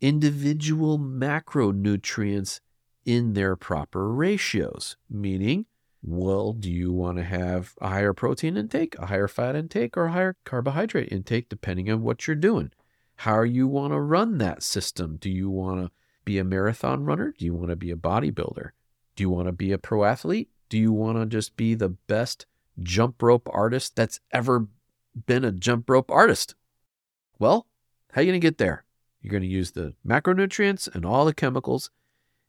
Individual 0.01 0.99
macronutrients 0.99 2.61
in 3.05 3.33
their 3.33 3.57
proper 3.57 4.13
ratios, 4.13 4.97
meaning, 5.11 5.67
well, 6.03 6.53
do 6.53 6.71
you 6.71 6.93
want 6.93 7.19
to 7.19 7.25
have 7.25 7.75
a 7.81 7.89
higher 7.89 8.13
protein 8.13 8.57
intake, 8.57 8.97
a 8.99 9.07
higher 9.07 9.29
fat 9.29 9.57
intake, 9.57 9.97
or 9.97 10.07
a 10.07 10.13
higher 10.13 10.37
carbohydrate 10.45 11.13
intake, 11.13 11.49
depending 11.49 11.91
on 11.91 12.03
what 12.03 12.27
you're 12.27 12.37
doing? 12.37 12.71
How 13.17 13.43
you 13.43 13.67
want 13.67 13.93
to 13.93 14.01
run 14.01 14.39
that 14.39 14.63
system? 14.63 15.17
Do 15.21 15.31
you 15.31 15.49
want 15.51 15.87
to 15.87 15.91
be 16.25 16.39
a 16.39 16.45
marathon 16.45 17.05
runner? 17.05 17.35
Do 17.39 17.45
you 17.45 17.55
want 17.55 17.71
to 17.71 17.77
be 17.77 17.91
a 17.91 17.97
bodybuilder? 17.97 18.71
Do 19.15 19.23
you 19.23 19.31
want 19.31 19.47
to 19.47 19.53
be 19.53 19.73
a 19.73 19.79
pro 19.79 20.05
athlete? 20.05 20.49
Do 20.69 20.79
you 20.79 20.93
want 20.93 21.19
to 21.19 21.27
just 21.27 21.57
be 21.57 21.75
the 21.75 21.91
best 21.91 22.47
jump 22.81 23.23
rope 23.23 23.49
artist 23.53 23.95
that's 23.95 24.21
ever 24.33 24.69
been 25.27 25.45
a 25.45 25.53
jump 25.53 25.89
rope 25.91 26.11
artist? 26.11 26.55
Well, 27.39 27.67
how 28.13 28.21
are 28.21 28.25
you 28.25 28.31
going 28.31 28.41
to 28.41 28.47
get 28.47 28.59
there? 28.59 28.85
You're 29.21 29.31
going 29.31 29.43
to 29.43 29.49
use 29.49 29.73
the 29.73 29.95
macronutrients 30.07 30.93
and 30.93 31.05
all 31.05 31.25
the 31.25 31.35
chemicals 31.35 31.91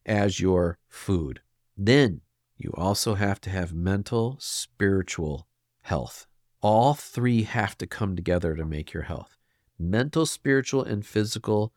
as 0.05 0.39
your 0.39 0.79
food. 0.87 1.41
Then 1.77 2.21
you 2.57 2.73
also 2.75 3.15
have 3.15 3.41
to 3.41 3.49
have 3.49 3.73
mental, 3.73 4.37
spiritual 4.39 5.47
health. 5.81 6.27
All 6.61 6.93
three 6.93 7.43
have 7.43 7.77
to 7.79 7.87
come 7.87 8.15
together 8.15 8.55
to 8.55 8.65
make 8.65 8.93
your 8.93 9.03
health. 9.03 9.37
Mental, 9.83 10.25
spiritual, 10.25 10.81
and 10.81 11.05
physical 11.05 11.73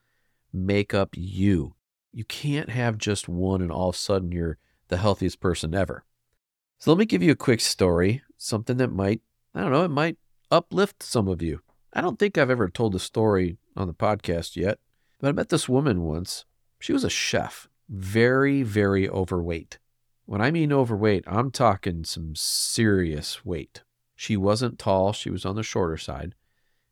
make 0.53 0.95
up 0.95 1.11
you. 1.15 1.75
You 2.13 2.25
can't 2.25 2.71
have 2.71 2.99
just 2.99 3.29
one 3.29 3.61
and 3.61 3.73
all 3.73 3.89
of 3.89 3.97
a 3.97 3.99
sudden 3.99 4.31
you're 4.31 4.59
the 4.89 4.97
healthiest 4.97 5.41
person 5.41 5.75
ever. 5.75 6.05
So 6.79 6.93
let 6.93 6.99
me 6.99 7.05
give 7.05 7.23
you 7.23 7.33
a 7.33 7.37
quick 7.37 7.61
story, 7.61 8.23
something 8.37 8.77
that 8.77 8.93
might, 8.93 9.23
I 9.55 9.61
don't 9.61 9.73
know, 9.73 9.85
it 9.85 9.91
might 9.91 10.19
uplift 10.53 11.03
some 11.03 11.27
of 11.27 11.43
you. 11.43 11.61
I 11.93 12.01
don't 12.01 12.19
think 12.19 12.39
I've 12.39 12.49
ever 12.49 12.69
told 12.69 12.95
a 12.95 13.01
story 13.01 13.59
on 13.77 13.89
the 13.89 13.95
podcast 13.95 14.55
yet, 14.55 14.79
but 15.19 15.29
I 15.29 15.33
met 15.33 15.49
this 15.49 15.69
woman 15.69 16.03
once. 16.03 16.45
She 16.79 16.93
was 16.93 17.03
a 17.03 17.11
chef, 17.11 17.69
very, 17.89 18.63
very 18.63 19.09
overweight. 19.09 19.79
When 20.27 20.41
I 20.41 20.53
mean 20.53 20.73
overweight, 20.73 21.25
I'm 21.27 21.51
talking 21.51 22.05
some 22.05 22.35
serious 22.37 23.45
weight. 23.45 23.83
She 24.15 24.37
wasn't 24.37 24.79
tall, 24.79 25.13
she 25.13 25.31
was 25.31 25.45
on 25.45 25.57
the 25.57 25.63
shorter 25.65 25.97
side. 25.97 26.35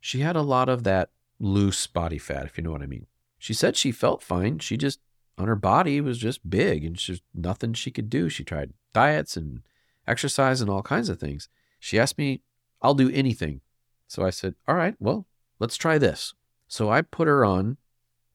She 0.05 0.21
had 0.21 0.37
a 0.37 0.43
lot 0.43 0.69
of 0.69 0.85
that 0.85 1.09
loose 1.41 1.87
body 1.87 2.19
fat, 2.19 2.45
if 2.45 2.59
you 2.59 2.63
know 2.63 2.73
what 2.73 2.83
I 2.83 2.87
mean. 2.87 3.07
She 3.39 3.55
said 3.55 3.75
she 3.75 3.91
felt 3.91 4.23
fine. 4.23 4.59
She 4.59 4.77
just 4.77 5.01
on 5.39 5.49
her 5.49 5.57
body 5.57 5.99
was 6.03 6.19
just 6.19 6.51
big 6.51 6.85
and 6.85 6.95
just 6.95 7.23
nothing 7.33 7.73
she 7.73 7.91
could 7.91 8.11
do. 8.11 8.29
She 8.29 8.45
tried 8.45 8.75
diets 8.93 9.35
and 9.35 9.63
exercise 10.07 10.61
and 10.61 10.69
all 10.69 10.83
kinds 10.83 11.09
of 11.09 11.19
things. 11.19 11.49
She 11.81 11.99
asked 11.99 12.19
me, 12.19 12.43
I'll 12.83 12.93
do 12.93 13.09
anything. 13.15 13.63
So 14.07 14.27
I 14.27 14.29
said, 14.29 14.57
All 14.69 14.75
right, 14.75 14.95
well, 14.99 15.27
let's 15.59 15.79
try 15.79 15.97
this. 15.97 16.35
So 16.69 16.91
I 16.91 17.01
put 17.01 17.27
her 17.27 17.43
on 17.43 17.79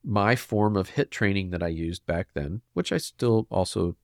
my 0.04 0.36
form 0.36 0.76
of 0.76 0.90
HIT 0.90 1.12
training 1.12 1.52
that 1.52 1.62
I 1.62 1.68
used 1.68 2.04
back 2.08 2.30
then, 2.34 2.62
which 2.74 2.92
I 2.92 2.98
still 2.98 3.46
also 3.52 3.96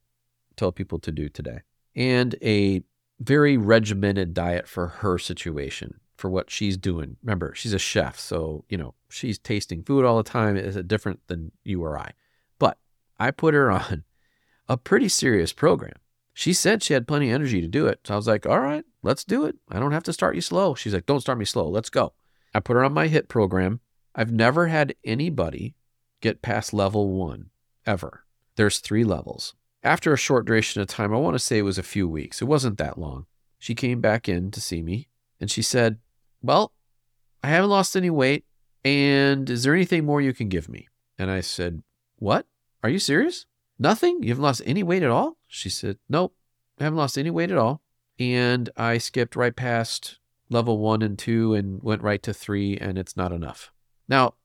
tell 0.55 0.71
people 0.71 0.99
to 0.99 1.11
do 1.11 1.29
today, 1.29 1.61
and 1.95 2.35
a 2.43 2.83
very 3.19 3.57
regimented 3.57 4.35
diet 4.35 4.67
for 4.67 4.87
her 4.87 5.17
situation, 5.17 5.99
for 6.15 6.29
what 6.29 6.49
she's 6.49 6.77
doing. 6.77 7.17
Remember, 7.21 7.53
she's 7.55 7.73
a 7.73 7.79
chef, 7.79 8.17
so, 8.19 8.63
you 8.69 8.77
know, 8.77 8.93
she's 9.09 9.37
tasting 9.37 9.83
food 9.83 10.05
all 10.05 10.17
the 10.17 10.23
time. 10.23 10.57
Is 10.57 10.75
it 10.75 10.87
different 10.87 11.19
than 11.27 11.51
you 11.63 11.83
or 11.83 11.97
I? 11.97 12.11
But 12.59 12.77
I 13.19 13.31
put 13.31 13.53
her 13.53 13.71
on 13.71 14.03
a 14.67 14.77
pretty 14.77 15.09
serious 15.09 15.53
program. 15.53 15.93
She 16.33 16.53
said 16.53 16.83
she 16.83 16.93
had 16.93 17.07
plenty 17.07 17.29
of 17.29 17.35
energy 17.35 17.61
to 17.61 17.67
do 17.67 17.87
it. 17.87 18.01
So 18.05 18.13
I 18.13 18.17
was 18.17 18.27
like, 18.27 18.45
all 18.45 18.59
right, 18.59 18.83
let's 19.03 19.23
do 19.23 19.45
it. 19.45 19.55
I 19.69 19.79
don't 19.79 19.93
have 19.93 20.03
to 20.03 20.13
start 20.13 20.35
you 20.35 20.41
slow. 20.41 20.75
She's 20.75 20.93
like, 20.93 21.05
don't 21.05 21.21
start 21.21 21.37
me 21.37 21.45
slow. 21.45 21.69
Let's 21.69 21.89
go. 21.89 22.13
I 22.53 22.59
put 22.59 22.75
her 22.75 22.83
on 22.83 22.93
my 22.93 23.07
HIT 23.07 23.29
program. 23.29 23.79
I've 24.13 24.31
never 24.31 24.67
had 24.67 24.95
anybody 25.03 25.75
get 26.21 26.41
past 26.41 26.73
level 26.73 27.13
one 27.13 27.51
ever. 27.85 28.25
There's 28.55 28.79
three 28.79 29.03
levels. 29.03 29.53
After 29.83 30.11
a 30.11 30.17
short 30.17 30.45
duration 30.45 30.81
of 30.81 30.87
time, 30.87 31.13
I 31.13 31.17
want 31.17 31.35
to 31.35 31.39
say 31.39 31.57
it 31.57 31.63
was 31.63 31.77
a 31.77 31.83
few 31.83 32.07
weeks, 32.07 32.41
it 32.41 32.45
wasn't 32.45 32.77
that 32.79 32.97
long. 32.97 33.27
She 33.59 33.75
came 33.75 34.01
back 34.01 34.27
in 34.27 34.51
to 34.51 34.61
see 34.61 34.81
me 34.81 35.07
and 35.39 35.49
she 35.49 35.61
said, 35.61 35.99
Well, 36.45 36.71
I 37.43 37.47
haven't 37.47 37.71
lost 37.71 37.95
any 37.97 38.11
weight. 38.11 38.45
And 38.83 39.49
is 39.49 39.63
there 39.63 39.73
anything 39.73 40.05
more 40.05 40.21
you 40.21 40.31
can 40.31 40.47
give 40.47 40.69
me? 40.69 40.87
And 41.17 41.31
I 41.31 41.41
said, 41.41 41.81
What? 42.17 42.45
Are 42.83 42.89
you 42.89 42.99
serious? 42.99 43.47
Nothing? 43.79 44.21
You 44.21 44.29
haven't 44.29 44.43
lost 44.43 44.61
any 44.63 44.83
weight 44.83 45.01
at 45.01 45.09
all? 45.09 45.37
She 45.47 45.69
said, 45.69 45.97
Nope, 46.07 46.35
I 46.79 46.83
haven't 46.83 46.97
lost 46.97 47.17
any 47.17 47.31
weight 47.31 47.49
at 47.49 47.57
all. 47.57 47.81
And 48.19 48.69
I 48.77 48.99
skipped 48.99 49.35
right 49.35 49.55
past 49.55 50.19
level 50.49 50.77
one 50.77 51.01
and 51.01 51.17
two 51.17 51.55
and 51.55 51.81
went 51.81 52.03
right 52.03 52.21
to 52.21 52.33
three, 52.33 52.77
and 52.77 52.99
it's 52.99 53.17
not 53.17 53.31
enough. 53.31 53.71
Now, 54.07 54.35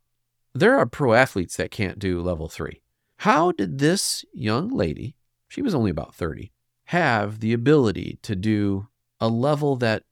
there 0.55 0.77
are 0.79 0.87
pro 0.87 1.13
athletes 1.13 1.57
that 1.57 1.71
can't 1.71 1.99
do 1.99 2.23
level 2.23 2.49
three. 2.49 2.81
How 3.19 3.53
did 3.53 3.79
this 3.79 4.25
young 4.33 4.71
lady, 4.71 5.17
she 5.49 5.61
was 5.61 5.75
only 5.75 5.91
about 5.91 6.15
30, 6.15 6.51
have 6.85 7.41
the 7.41 7.53
ability 7.53 8.19
to 8.23 8.35
do 8.35 8.89
a 9.21 9.29
level 9.29 9.77
that 9.77 10.05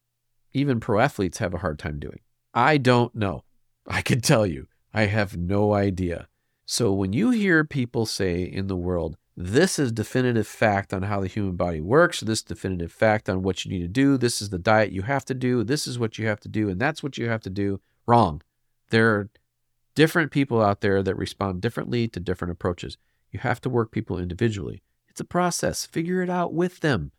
even 0.53 0.81
pro 0.81 1.01
athletes 1.01 1.39
have 1.39 1.55
a 1.55 1.59
hard 1.59 1.79
time 1.79 1.99
doing? 1.99 2.21
I 2.55 2.79
don't 2.79 3.15
know. 3.15 3.45
I 3.87 4.03
can 4.03 4.21
tell 4.21 4.47
you, 4.47 4.67
I 4.93 5.07
have 5.07 5.37
no 5.37 5.73
idea. 5.73 6.29
So 6.65 6.93
when 6.93 7.13
you 7.13 7.31
hear 7.31 7.65
people 7.65 8.05
say 8.05 8.43
in 8.43 8.67
the 8.67 8.77
world, 8.77 9.17
this 9.37 9.79
is 9.79 9.93
definitive 9.93 10.47
fact 10.47 10.93
on 10.93 11.03
how 11.03 11.21
the 11.21 11.29
human 11.29 11.57
body 11.57 11.81
works, 11.81 12.21
this 12.21 12.43
definitive 12.43 12.91
fact 12.91 13.29
on 13.29 13.43
what 13.43 13.65
you 13.65 13.71
need 13.71 13.83
to 13.83 13.89
do, 13.89 14.19
this 14.19 14.43
is 14.43 14.51
the 14.51 14.59
diet 14.59 14.93
you 14.93 15.03
have 15.03 15.25
to 15.27 15.35
do, 15.35 15.63
this 15.63 15.87
is 15.87 15.99
what 15.99 16.19
you 16.19 16.27
have 16.27 16.41
to 16.41 16.49
do, 16.49 16.69
and 16.69 16.81
that's 16.81 17.03
what 17.03 17.17
you 17.17 17.29
have 17.29 17.41
to 17.43 17.51
do, 17.51 17.81
wrong. 18.07 18.43
There 18.91 19.15
are 19.15 19.31
different 19.95 20.33
people 20.33 20.61
out 20.61 20.81
there 20.81 21.03
that 21.03 21.17
respond 21.17 21.61
differently 21.61 22.09
to 22.09 22.21
different 22.21 22.53
approaches. 22.53 22.99
You 23.31 23.41
have 23.41 23.61
to 23.61 23.71
work 23.71 23.93
people 23.93 24.19
individually. 24.19 24.83
It's 25.09 25.21
a 25.21 25.25
process. 25.25 25.87
Figure 25.87 26.23
it 26.23 26.31
out 26.31 26.53
with 26.53 26.81
them. 26.81 27.13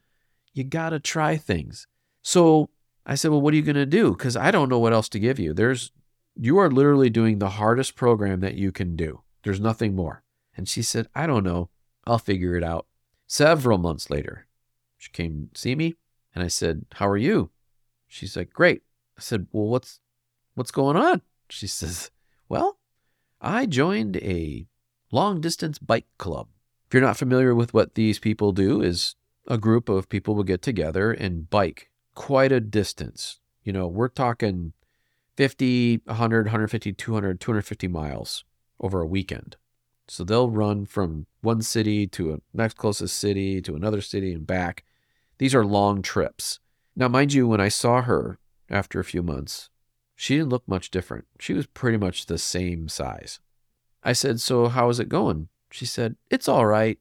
You 0.53 0.63
got 0.63 0.89
to 0.89 0.99
try 0.99 1.37
things. 1.37 1.87
So 2.21 2.69
I 3.05 3.15
said, 3.15 3.31
Well, 3.31 3.41
what 3.41 3.53
are 3.53 3.57
you 3.57 3.63
going 3.63 3.75
to 3.75 3.85
do? 3.85 4.11
Because 4.11 4.35
I 4.35 4.51
don't 4.51 4.69
know 4.69 4.79
what 4.79 4.93
else 4.93 5.09
to 5.09 5.19
give 5.19 5.39
you. 5.39 5.53
There's, 5.53 5.91
you 6.35 6.57
are 6.57 6.69
literally 6.69 7.09
doing 7.09 7.39
the 7.39 7.51
hardest 7.51 7.95
program 7.95 8.39
that 8.41 8.55
you 8.55 8.71
can 8.71 8.95
do. 8.95 9.21
There's 9.43 9.59
nothing 9.59 9.95
more. 9.95 10.23
And 10.55 10.67
she 10.67 10.81
said, 10.81 11.07
I 11.15 11.27
don't 11.27 11.43
know. 11.43 11.69
I'll 12.05 12.19
figure 12.19 12.55
it 12.55 12.63
out. 12.63 12.85
Several 13.27 13.77
months 13.77 14.09
later, 14.09 14.47
she 14.97 15.11
came 15.11 15.49
to 15.53 15.59
see 15.59 15.75
me 15.75 15.95
and 16.33 16.43
I 16.43 16.47
said, 16.47 16.85
How 16.93 17.07
are 17.07 17.17
you? 17.17 17.51
She's 18.07 18.35
like, 18.35 18.51
Great. 18.51 18.81
I 19.17 19.21
said, 19.21 19.47
Well, 19.51 19.67
what's 19.67 19.99
what's 20.55 20.71
going 20.71 20.97
on? 20.97 21.21
She 21.49 21.67
says, 21.79 22.11
Well, 22.47 22.79
I 23.41 23.65
joined 23.65 24.17
a 24.17 24.67
long 25.11 25.41
distance 25.41 25.79
bike 25.79 26.07
club. 26.17 26.47
If 26.87 26.93
you're 26.93 27.03
not 27.03 27.17
familiar 27.17 27.53
with 27.53 27.73
what 27.73 27.95
these 27.95 28.19
people 28.19 28.51
do, 28.51 28.81
is 28.81 29.15
a 29.47 29.57
group 29.57 29.89
of 29.89 30.09
people 30.09 30.35
will 30.35 30.43
get 30.43 30.61
together 30.61 31.11
and 31.11 31.49
bike 31.49 31.88
quite 32.19 32.51
a 32.51 32.59
distance. 32.59 33.39
You 33.63 33.71
know, 33.71 33.87
we're 33.87 34.09
talking 34.09 34.73
50, 35.37 36.01
100, 36.03 36.47
150, 36.47 36.91
200, 36.91 37.39
250 37.39 37.87
miles 37.87 38.43
over 38.81 38.99
a 38.99 39.07
weekend. 39.07 39.55
So 40.09 40.25
they'll 40.25 40.49
run 40.49 40.85
from 40.85 41.27
one 41.39 41.61
city 41.61 42.07
to 42.07 42.33
a 42.33 42.37
next 42.53 42.75
closest 42.75 43.15
city 43.15 43.61
to 43.61 43.73
another 43.73 44.01
city 44.01 44.33
and 44.33 44.45
back. 44.45 44.83
These 45.37 45.55
are 45.55 45.65
long 45.65 46.01
trips. 46.01 46.59
Now, 46.93 47.07
mind 47.07 47.31
you, 47.31 47.47
when 47.47 47.61
I 47.61 47.69
saw 47.69 48.01
her 48.01 48.37
after 48.69 48.99
a 48.99 49.05
few 49.05 49.23
months, 49.23 49.69
she 50.13 50.35
didn't 50.35 50.49
look 50.49 50.67
much 50.67 50.91
different. 50.91 51.25
She 51.39 51.53
was 51.53 51.67
pretty 51.67 51.97
much 51.97 52.25
the 52.25 52.37
same 52.37 52.89
size. 52.89 53.39
I 54.03 54.11
said, 54.11 54.41
So, 54.41 54.67
how 54.67 54.89
is 54.89 54.99
it 54.99 55.07
going? 55.07 55.47
She 55.71 55.85
said, 55.85 56.17
It's 56.29 56.49
all 56.49 56.65
right. 56.65 56.99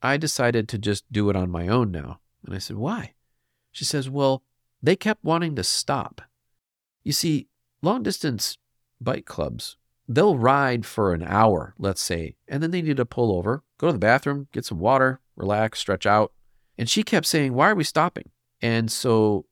I 0.00 0.16
decided 0.16 0.70
to 0.70 0.78
just 0.78 1.04
do 1.12 1.28
it 1.28 1.36
on 1.36 1.50
my 1.50 1.68
own 1.68 1.90
now. 1.90 2.20
And 2.46 2.54
I 2.54 2.58
said, 2.58 2.76
Why? 2.76 3.12
She 3.70 3.84
says, 3.84 4.08
Well, 4.08 4.42
they 4.84 4.96
kept 4.96 5.24
wanting 5.24 5.56
to 5.56 5.64
stop. 5.64 6.20
You 7.04 7.12
see, 7.12 7.48
long 7.80 8.02
distance 8.02 8.58
bike 9.00 9.24
clubs, 9.24 9.78
they'll 10.06 10.36
ride 10.36 10.84
for 10.84 11.14
an 11.14 11.22
hour, 11.22 11.74
let's 11.78 12.02
say, 12.02 12.36
and 12.46 12.62
then 12.62 12.70
they 12.70 12.82
need 12.82 12.98
to 12.98 13.06
pull 13.06 13.34
over, 13.34 13.62
go 13.78 13.86
to 13.86 13.94
the 13.94 13.98
bathroom, 13.98 14.48
get 14.52 14.66
some 14.66 14.78
water, 14.78 15.20
relax, 15.36 15.78
stretch 15.78 16.04
out. 16.04 16.32
And 16.76 16.88
she 16.88 17.02
kept 17.02 17.24
saying, 17.24 17.54
Why 17.54 17.70
are 17.70 17.74
we 17.74 17.84
stopping? 17.84 18.30
And 18.60 18.92
so, 18.92 19.46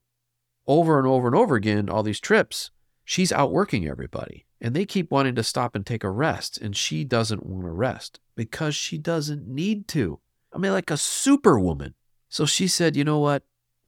over 0.67 0.99
and 0.99 1.09
over 1.09 1.29
and 1.29 1.37
over 1.37 1.57
again, 1.57 1.89
all 1.89 2.03
these 2.03 2.21
trips, 2.21 2.71
she's 3.03 3.33
outworking 3.33 3.89
everybody. 3.89 4.45
And 4.61 4.77
they 4.77 4.85
keep 4.85 5.11
wanting 5.11 5.35
to 5.37 5.43
stop 5.43 5.75
and 5.75 5.85
take 5.85 6.05
a 6.05 6.11
rest. 6.11 6.59
And 6.59 6.77
she 6.77 7.05
doesn't 7.05 7.45
want 7.47 7.65
to 7.65 7.73
rest 7.73 8.21
because 8.37 8.75
she 8.75 8.99
doesn't 8.99 9.49
need 9.49 9.89
to. 9.89 10.21
I 10.53 10.59
mean, 10.59 10.73
like 10.73 10.91
a 10.91 10.99
superwoman. 10.99 11.95
So 12.29 12.45
she 12.45 12.69
said, 12.69 12.97
You 12.97 13.05
know 13.05 13.19
what? 13.19 13.45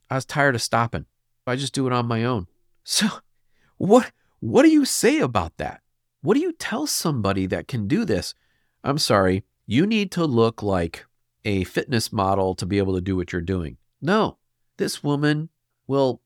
I 0.09 0.15
was 0.15 0.25
tired 0.25 0.55
of 0.55 0.63
stopping. 0.63 1.05
I 1.47 1.57
just 1.57 1.75
do 1.75 1.87
it 1.87 1.93
on 1.93 2.07
my 2.07 2.25
own. 2.25 2.47
So, 2.85 3.09
what, 3.77 4.13
what 4.41 4.63
do 4.63 4.71
you 4.71 4.85
say 4.85 5.19
about 5.19 5.57
that? 5.59 5.81
What 6.23 6.35
do 6.35 6.41
you 6.41 6.53
tell 6.53 6.87
somebody 6.87 7.47
that 7.47 7.69
can 7.69 7.87
do 7.87 8.05
this? 8.05 8.35
I'm 8.83 8.99
sorry, 8.99 9.45
you 9.67 9.87
need 9.87 10.11
to 10.13 10.25
look 10.25 10.63
like 10.63 11.07
a 11.45 11.65
fitness 11.65 12.13
model 12.13 12.55
to 12.55 12.67
be 12.67 12.79
able 12.79 12.95
to 12.95 13.01
do 13.01 13.17
what 13.17 13.33
you're 13.33 13.43
doing. 13.43 13.77
No, 14.01 14.39
this 14.77 15.03
woman 15.03 15.51
will 15.87 16.21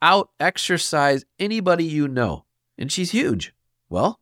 out 0.00 0.30
exercise 0.40 1.24
anybody 1.38 1.84
you 1.84 2.08
know, 2.08 2.44
and 2.78 2.90
she's 2.90 3.12
huge. 3.12 3.54
Well, 3.88 4.20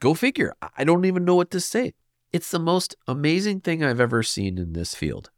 go 0.00 0.14
figure. 0.14 0.54
I 0.76 0.84
don't 0.84 1.04
even 1.04 1.24
know 1.24 1.34
what 1.34 1.50
to 1.52 1.60
say. 1.60 1.94
It's 2.32 2.50
the 2.50 2.58
most 2.58 2.96
amazing 3.06 3.60
thing 3.60 3.82
I've 3.82 4.00
ever 4.00 4.22
seen 4.22 4.58
in 4.58 4.72
this 4.72 4.94
field. 4.94 5.30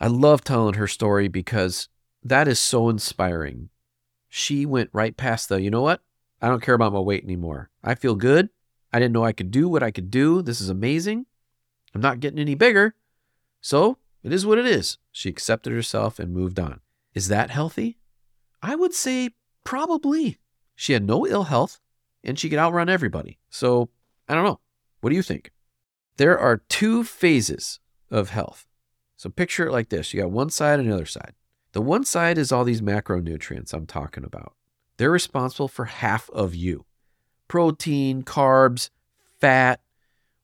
I 0.00 0.08
love 0.08 0.42
telling 0.42 0.74
her 0.74 0.86
story 0.86 1.28
because 1.28 1.88
that 2.22 2.48
is 2.48 2.58
so 2.60 2.88
inspiring. 2.88 3.68
She 4.34 4.64
went 4.64 4.88
right 4.94 5.14
past 5.14 5.50
the, 5.50 5.60
you 5.60 5.70
know 5.70 5.82
what? 5.82 6.00
I 6.40 6.48
don't 6.48 6.62
care 6.62 6.74
about 6.74 6.94
my 6.94 6.98
weight 7.00 7.22
anymore. 7.22 7.68
I 7.84 7.94
feel 7.94 8.14
good. 8.14 8.48
I 8.90 8.98
didn't 8.98 9.12
know 9.12 9.26
I 9.26 9.32
could 9.32 9.50
do 9.50 9.68
what 9.68 9.82
I 9.82 9.90
could 9.90 10.10
do. 10.10 10.40
This 10.40 10.58
is 10.58 10.70
amazing. 10.70 11.26
I'm 11.94 12.00
not 12.00 12.18
getting 12.18 12.38
any 12.38 12.54
bigger. 12.54 12.94
So 13.60 13.98
it 14.22 14.32
is 14.32 14.46
what 14.46 14.56
it 14.56 14.64
is. 14.64 14.96
She 15.10 15.28
accepted 15.28 15.74
herself 15.74 16.18
and 16.18 16.32
moved 16.32 16.58
on. 16.58 16.80
Is 17.12 17.28
that 17.28 17.50
healthy? 17.50 17.98
I 18.62 18.74
would 18.74 18.94
say 18.94 19.34
probably. 19.64 20.38
She 20.74 20.94
had 20.94 21.04
no 21.06 21.26
ill 21.26 21.44
health 21.44 21.78
and 22.24 22.38
she 22.38 22.48
could 22.48 22.58
outrun 22.58 22.88
everybody. 22.88 23.38
So 23.50 23.90
I 24.30 24.34
don't 24.34 24.44
know. 24.44 24.60
What 25.02 25.10
do 25.10 25.16
you 25.16 25.22
think? 25.22 25.52
There 26.16 26.38
are 26.38 26.62
two 26.70 27.04
phases 27.04 27.80
of 28.10 28.30
health. 28.30 28.66
So 29.18 29.28
picture 29.28 29.66
it 29.66 29.72
like 29.72 29.90
this 29.90 30.14
you 30.14 30.22
got 30.22 30.30
one 30.30 30.48
side 30.48 30.80
and 30.80 30.88
the 30.88 30.94
other 30.94 31.04
side. 31.04 31.34
The 31.72 31.82
one 31.82 32.04
side 32.04 32.36
is 32.36 32.52
all 32.52 32.64
these 32.64 32.82
macronutrients 32.82 33.72
I'm 33.72 33.86
talking 33.86 34.24
about. 34.24 34.54
They're 34.98 35.10
responsible 35.10 35.68
for 35.68 35.86
half 35.86 36.28
of 36.30 36.54
you 36.54 36.84
protein, 37.48 38.22
carbs, 38.22 38.90
fat, 39.40 39.80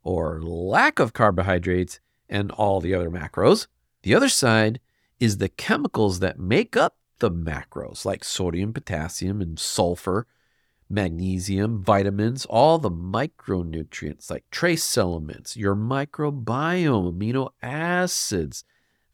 or 0.03 0.43
lack 0.43 0.99
of 0.99 1.13
carbohydrates, 1.13 2.01
and 2.29 2.51
all 2.53 2.81
the 2.81 2.95
other 2.95 3.11
macros. 3.11 3.67
The 4.03 4.15
other 4.15 4.29
side 4.29 4.81
is 5.21 5.39
the 5.39 5.49
chemicals 5.49 6.21
that 6.21 6.39
make 6.39 6.77
up 6.77 6.97
the 7.19 7.31
macros, 7.31 8.05
like 8.05 8.25
sodium, 8.25 8.73
potassium, 8.73 9.41
and 9.41 9.59
sulfur, 9.59 10.27
magnesium, 10.89 11.83
vitamins, 11.83 12.47
all 12.47 12.79
the 12.79 12.91
micronutrients 12.91 14.31
like 14.31 14.45
trace 14.51 14.97
elements, 14.97 15.57
your 15.57 15.75
microbiome, 15.75 17.13
amino 17.13 17.51
acids, 17.63 18.65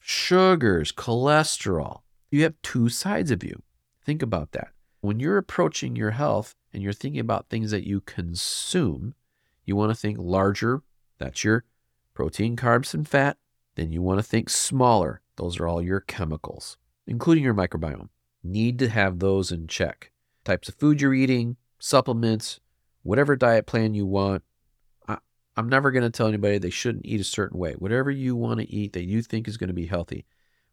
sugars, 0.00 0.92
cholesterol. 0.92 2.03
You 2.30 2.42
have 2.42 2.54
two 2.62 2.88
sides 2.88 3.30
of 3.30 3.44
you. 3.44 3.62
Think 4.04 4.22
about 4.22 4.52
that. 4.52 4.68
When 5.00 5.20
you're 5.20 5.38
approaching 5.38 5.96
your 5.96 6.12
health 6.12 6.54
and 6.72 6.82
you're 6.82 6.92
thinking 6.92 7.20
about 7.20 7.48
things 7.48 7.70
that 7.70 7.86
you 7.86 8.00
consume, 8.00 9.14
you 9.64 9.76
want 9.76 9.90
to 9.90 9.94
think 9.94 10.18
larger. 10.18 10.82
That's 11.18 11.44
your 11.44 11.64
protein, 12.14 12.56
carbs, 12.56 12.94
and 12.94 13.06
fat. 13.06 13.36
Then 13.76 13.92
you 13.92 14.02
want 14.02 14.18
to 14.18 14.22
think 14.22 14.50
smaller. 14.50 15.20
Those 15.36 15.58
are 15.60 15.66
all 15.66 15.82
your 15.82 16.00
chemicals, 16.00 16.76
including 17.06 17.44
your 17.44 17.54
microbiome. 17.54 18.08
Need 18.42 18.78
to 18.80 18.88
have 18.88 19.18
those 19.18 19.52
in 19.52 19.66
check. 19.66 20.10
Types 20.44 20.68
of 20.68 20.74
food 20.74 21.00
you're 21.00 21.14
eating, 21.14 21.56
supplements, 21.78 22.60
whatever 23.02 23.36
diet 23.36 23.66
plan 23.66 23.94
you 23.94 24.06
want, 24.06 24.42
I'm 25.56 25.68
never 25.68 25.92
going 25.92 26.02
to 26.02 26.10
tell 26.10 26.26
anybody 26.26 26.58
they 26.58 26.70
shouldn't 26.70 27.06
eat 27.06 27.20
a 27.20 27.24
certain 27.24 27.58
way. 27.58 27.74
Whatever 27.74 28.10
you 28.10 28.34
want 28.34 28.58
to 28.58 28.68
eat 28.68 28.92
that 28.94 29.04
you 29.04 29.22
think 29.22 29.46
is 29.46 29.56
going 29.56 29.68
to 29.68 29.74
be 29.74 29.86
healthy. 29.86 30.26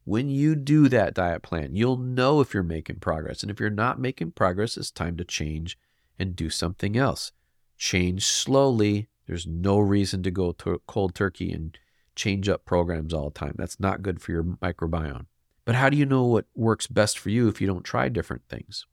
When 0.04 0.30
you 0.30 0.56
do 0.56 0.90
that 0.90 1.14
diet 1.14 1.44
plan, 1.44 1.76
you'll 1.76 1.98
know 1.98 2.42
if 2.42 2.54
you're 2.54 2.64
making 2.64 2.98
progress. 2.98 3.44
And 3.44 3.52
if 3.52 3.60
you're 3.60 3.70
not 3.70 4.00
making 4.00 4.32
progress, 4.32 4.78
it's 4.78 4.92
time 4.92 5.16
to 5.18 5.24
change 5.24 5.78
and 6.18 6.36
do 6.36 6.50
something 6.50 6.98
else. 6.98 7.32
Change 7.78 8.26
slowly. 8.26 9.10
There's 9.28 9.46
no 9.46 9.80
reason 9.80 10.24
to 10.24 10.32
go 10.32 10.52
to 10.54 10.82
cold 10.88 11.14
turkey 11.14 11.52
and 11.52 11.78
change 12.16 12.50
up 12.50 12.66
programs 12.66 13.14
all 13.14 13.30
the 13.30 13.40
time. 13.40 13.56
That's 13.58 13.80
not 13.80 14.02
good 14.02 14.22
for 14.22 14.32
your 14.32 14.44
microbiome. 14.44 15.28
But 15.66 15.76
how 15.76 15.90
do 15.90 15.98
you 15.98 16.06
know 16.06 16.24
what 16.26 16.46
works 16.56 16.88
best 16.88 17.20
for 17.20 17.30
you 17.30 17.48
if 17.48 17.62
you 17.62 17.68
don't 17.68 17.84
try 17.84 18.10
different 18.10 18.44
things? 18.50 18.88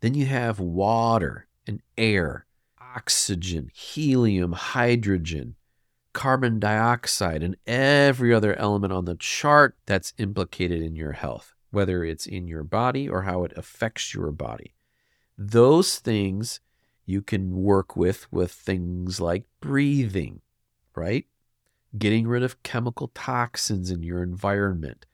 Then 0.00 0.14
you 0.14 0.26
have 0.26 0.58
water 0.58 1.46
and 1.66 1.80
air 1.96 2.46
oxygen, 2.96 3.70
helium, 3.72 4.52
hydrogen, 4.52 5.54
carbon 6.12 6.58
dioxide, 6.58 7.42
and 7.42 7.56
every 7.66 8.32
other 8.32 8.54
element 8.56 8.92
on 8.92 9.04
the 9.04 9.16
chart 9.16 9.76
that's 9.86 10.14
implicated 10.18 10.82
in 10.82 10.96
your 10.96 11.12
health, 11.12 11.54
whether 11.70 12.04
it's 12.04 12.26
in 12.26 12.46
your 12.46 12.62
body 12.62 13.08
or 13.08 13.22
how 13.22 13.44
it 13.44 13.52
affects 13.56 14.14
your 14.14 14.30
body. 14.30 14.74
Those 15.36 15.98
things 15.98 16.60
you 17.06 17.22
can 17.22 17.62
work 17.62 17.96
with 17.96 18.30
with 18.32 18.52
things 18.52 19.20
like 19.20 19.44
breathing, 19.60 20.40
right? 20.94 21.26
Getting 21.96 22.28
rid 22.28 22.42
of 22.42 22.62
chemical 22.62 23.08
toxins 23.14 23.90
in 23.90 24.02
your 24.02 24.22
environment. 24.22 25.06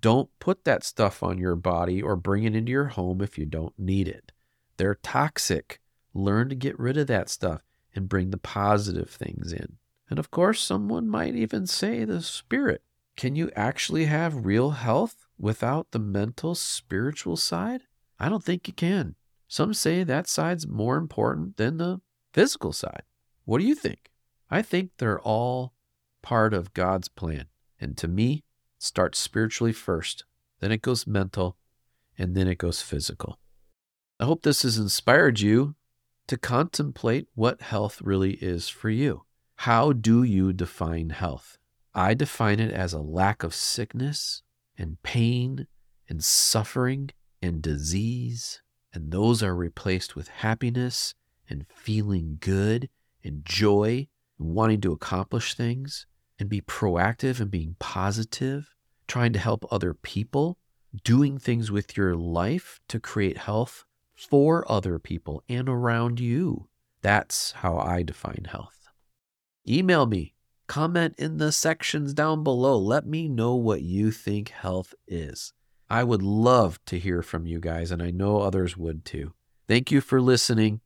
Don't 0.00 0.30
put 0.38 0.64
that 0.64 0.84
stuff 0.84 1.22
on 1.22 1.38
your 1.38 1.56
body 1.56 2.00
or 2.00 2.16
bring 2.16 2.44
it 2.44 2.54
into 2.54 2.72
your 2.72 2.86
home 2.86 3.20
if 3.20 3.38
you 3.38 3.44
don't 3.44 3.78
need 3.78 4.08
it. 4.08 4.32
They're 4.76 4.94
toxic. 4.94 5.80
Learn 6.14 6.48
to 6.48 6.54
get 6.54 6.78
rid 6.78 6.96
of 6.96 7.06
that 7.08 7.28
stuff 7.28 7.62
and 7.94 8.08
bring 8.08 8.30
the 8.30 8.38
positive 8.38 9.10
things 9.10 9.52
in. 9.52 9.76
And 10.08 10.18
of 10.18 10.30
course, 10.30 10.60
someone 10.60 11.08
might 11.08 11.34
even 11.34 11.66
say 11.66 12.04
the 12.04 12.22
spirit. 12.22 12.82
Can 13.16 13.34
you 13.34 13.50
actually 13.56 14.04
have 14.04 14.46
real 14.46 14.70
health 14.70 15.26
without 15.38 15.90
the 15.90 15.98
mental, 15.98 16.54
spiritual 16.54 17.36
side? 17.36 17.82
I 18.18 18.28
don't 18.28 18.44
think 18.44 18.68
you 18.68 18.74
can. 18.74 19.16
Some 19.48 19.74
say 19.74 20.04
that 20.04 20.28
side's 20.28 20.66
more 20.66 20.96
important 20.96 21.56
than 21.56 21.76
the 21.76 22.00
physical 22.32 22.72
side. 22.72 23.02
What 23.44 23.60
do 23.60 23.66
you 23.66 23.74
think? 23.74 24.10
I 24.50 24.62
think 24.62 24.90
they're 24.98 25.20
all 25.20 25.72
part 26.22 26.54
of 26.54 26.74
God's 26.74 27.08
plan. 27.08 27.46
And 27.80 27.96
to 27.98 28.08
me, 28.08 28.44
starts 28.78 29.18
spiritually 29.18 29.72
first, 29.72 30.24
then 30.60 30.72
it 30.72 30.82
goes 30.82 31.06
mental, 31.06 31.56
and 32.18 32.34
then 32.34 32.48
it 32.48 32.58
goes 32.58 32.82
physical. 32.82 33.38
I 34.18 34.24
hope 34.24 34.42
this 34.42 34.62
has 34.62 34.78
inspired 34.78 35.40
you 35.40 35.74
to 36.26 36.38
contemplate 36.38 37.28
what 37.34 37.60
health 37.60 38.00
really 38.02 38.34
is 38.34 38.68
for 38.68 38.90
you. 38.90 39.25
How 39.60 39.92
do 39.92 40.22
you 40.22 40.52
define 40.52 41.10
health? 41.10 41.58
I 41.94 42.14
define 42.14 42.60
it 42.60 42.72
as 42.72 42.92
a 42.92 43.00
lack 43.00 43.42
of 43.42 43.54
sickness 43.54 44.42
and 44.78 45.02
pain 45.02 45.66
and 46.08 46.22
suffering 46.22 47.10
and 47.42 47.62
disease, 47.62 48.60
and 48.92 49.10
those 49.10 49.42
are 49.42 49.56
replaced 49.56 50.14
with 50.14 50.28
happiness 50.28 51.14
and 51.48 51.66
feeling 51.74 52.36
good 52.40 52.88
and 53.24 53.44
joy 53.44 54.08
and 54.38 54.54
wanting 54.54 54.80
to 54.82 54.92
accomplish 54.92 55.54
things 55.54 56.06
and 56.38 56.48
be 56.48 56.60
proactive 56.60 57.40
and 57.40 57.50
being 57.50 57.76
positive, 57.78 58.74
trying 59.08 59.32
to 59.32 59.38
help 59.38 59.64
other 59.72 59.94
people, 59.94 60.58
doing 61.02 61.38
things 61.38 61.70
with 61.70 61.96
your 61.96 62.14
life 62.14 62.78
to 62.88 63.00
create 63.00 63.38
health 63.38 63.84
for 64.14 64.70
other 64.70 64.98
people 64.98 65.42
and 65.48 65.68
around 65.68 66.20
you. 66.20 66.68
That's 67.02 67.52
how 67.52 67.78
I 67.78 68.02
define 68.02 68.46
health. 68.48 68.75
Email 69.68 70.06
me, 70.06 70.32
comment 70.68 71.16
in 71.18 71.38
the 71.38 71.50
sections 71.50 72.14
down 72.14 72.44
below. 72.44 72.78
Let 72.78 73.04
me 73.04 73.28
know 73.28 73.56
what 73.56 73.82
you 73.82 74.12
think 74.12 74.50
health 74.50 74.94
is. 75.08 75.52
I 75.90 76.04
would 76.04 76.22
love 76.22 76.78
to 76.86 77.00
hear 77.00 77.20
from 77.20 77.46
you 77.46 77.58
guys, 77.58 77.90
and 77.90 78.00
I 78.00 78.12
know 78.12 78.38
others 78.38 78.76
would 78.76 79.04
too. 79.04 79.32
Thank 79.66 79.90
you 79.90 80.00
for 80.00 80.20
listening. 80.20 80.82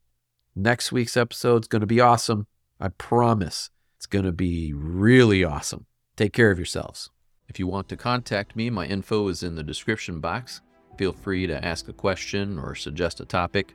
Next 0.56 0.92
week's 0.92 1.16
episode 1.16 1.64
is 1.64 1.68
going 1.68 1.80
to 1.80 1.86
be 1.86 2.00
awesome. 2.00 2.46
I 2.80 2.88
promise 2.88 3.68
it's 3.98 4.06
going 4.06 4.24
to 4.24 4.32
be 4.32 4.72
really 4.72 5.44
awesome. 5.44 5.84
Take 6.16 6.32
care 6.32 6.50
of 6.50 6.58
yourselves. 6.58 7.10
If 7.50 7.58
you 7.58 7.66
want 7.66 7.86
to 7.90 7.98
contact 7.98 8.56
me, 8.56 8.70
my 8.70 8.86
info 8.86 9.28
is 9.28 9.42
in 9.42 9.56
the 9.56 9.62
description 9.62 10.20
box. 10.20 10.62
Feel 10.96 11.12
free 11.12 11.46
to 11.46 11.62
ask 11.62 11.88
a 11.88 11.92
question 11.92 12.58
or 12.58 12.74
suggest 12.74 13.20
a 13.20 13.26
topic, 13.26 13.74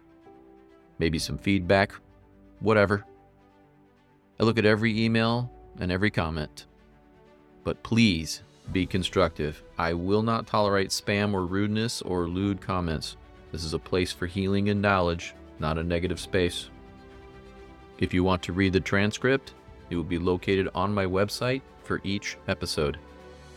maybe 0.97 1.19
some 1.19 1.37
feedback, 1.37 1.93
whatever. 2.59 3.05
I 4.39 4.43
look 4.43 4.57
at 4.57 4.65
every 4.65 5.03
email 5.03 5.51
and 5.79 5.91
every 5.91 6.09
comment. 6.11 6.65
But 7.63 7.81
please 7.83 8.41
be 8.71 8.85
constructive. 8.85 9.61
I 9.77 9.93
will 9.93 10.23
not 10.23 10.47
tolerate 10.47 10.89
spam 10.89 11.33
or 11.33 11.45
rudeness 11.45 12.01
or 12.01 12.27
lewd 12.27 12.61
comments. 12.61 13.17
This 13.51 13.63
is 13.63 13.73
a 13.73 13.79
place 13.79 14.11
for 14.11 14.25
healing 14.25 14.69
and 14.69 14.81
knowledge, 14.81 15.35
not 15.59 15.77
a 15.77 15.83
negative 15.83 16.19
space. 16.19 16.69
If 17.97 18.13
you 18.13 18.23
want 18.23 18.43
to 18.43 18.53
read 18.53 18.73
the 18.73 18.81
transcript, 18.81 19.53
it 19.89 19.95
will 19.95 20.03
be 20.03 20.19
located 20.19 20.69
on 20.75 20.93
my 20.93 21.05
website 21.05 21.61
for 21.83 22.01
each 22.03 22.37
episode. 22.47 22.97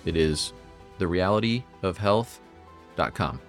It 0.05 0.17
is 0.17 0.53
therealityofhealth.com. 1.01 3.41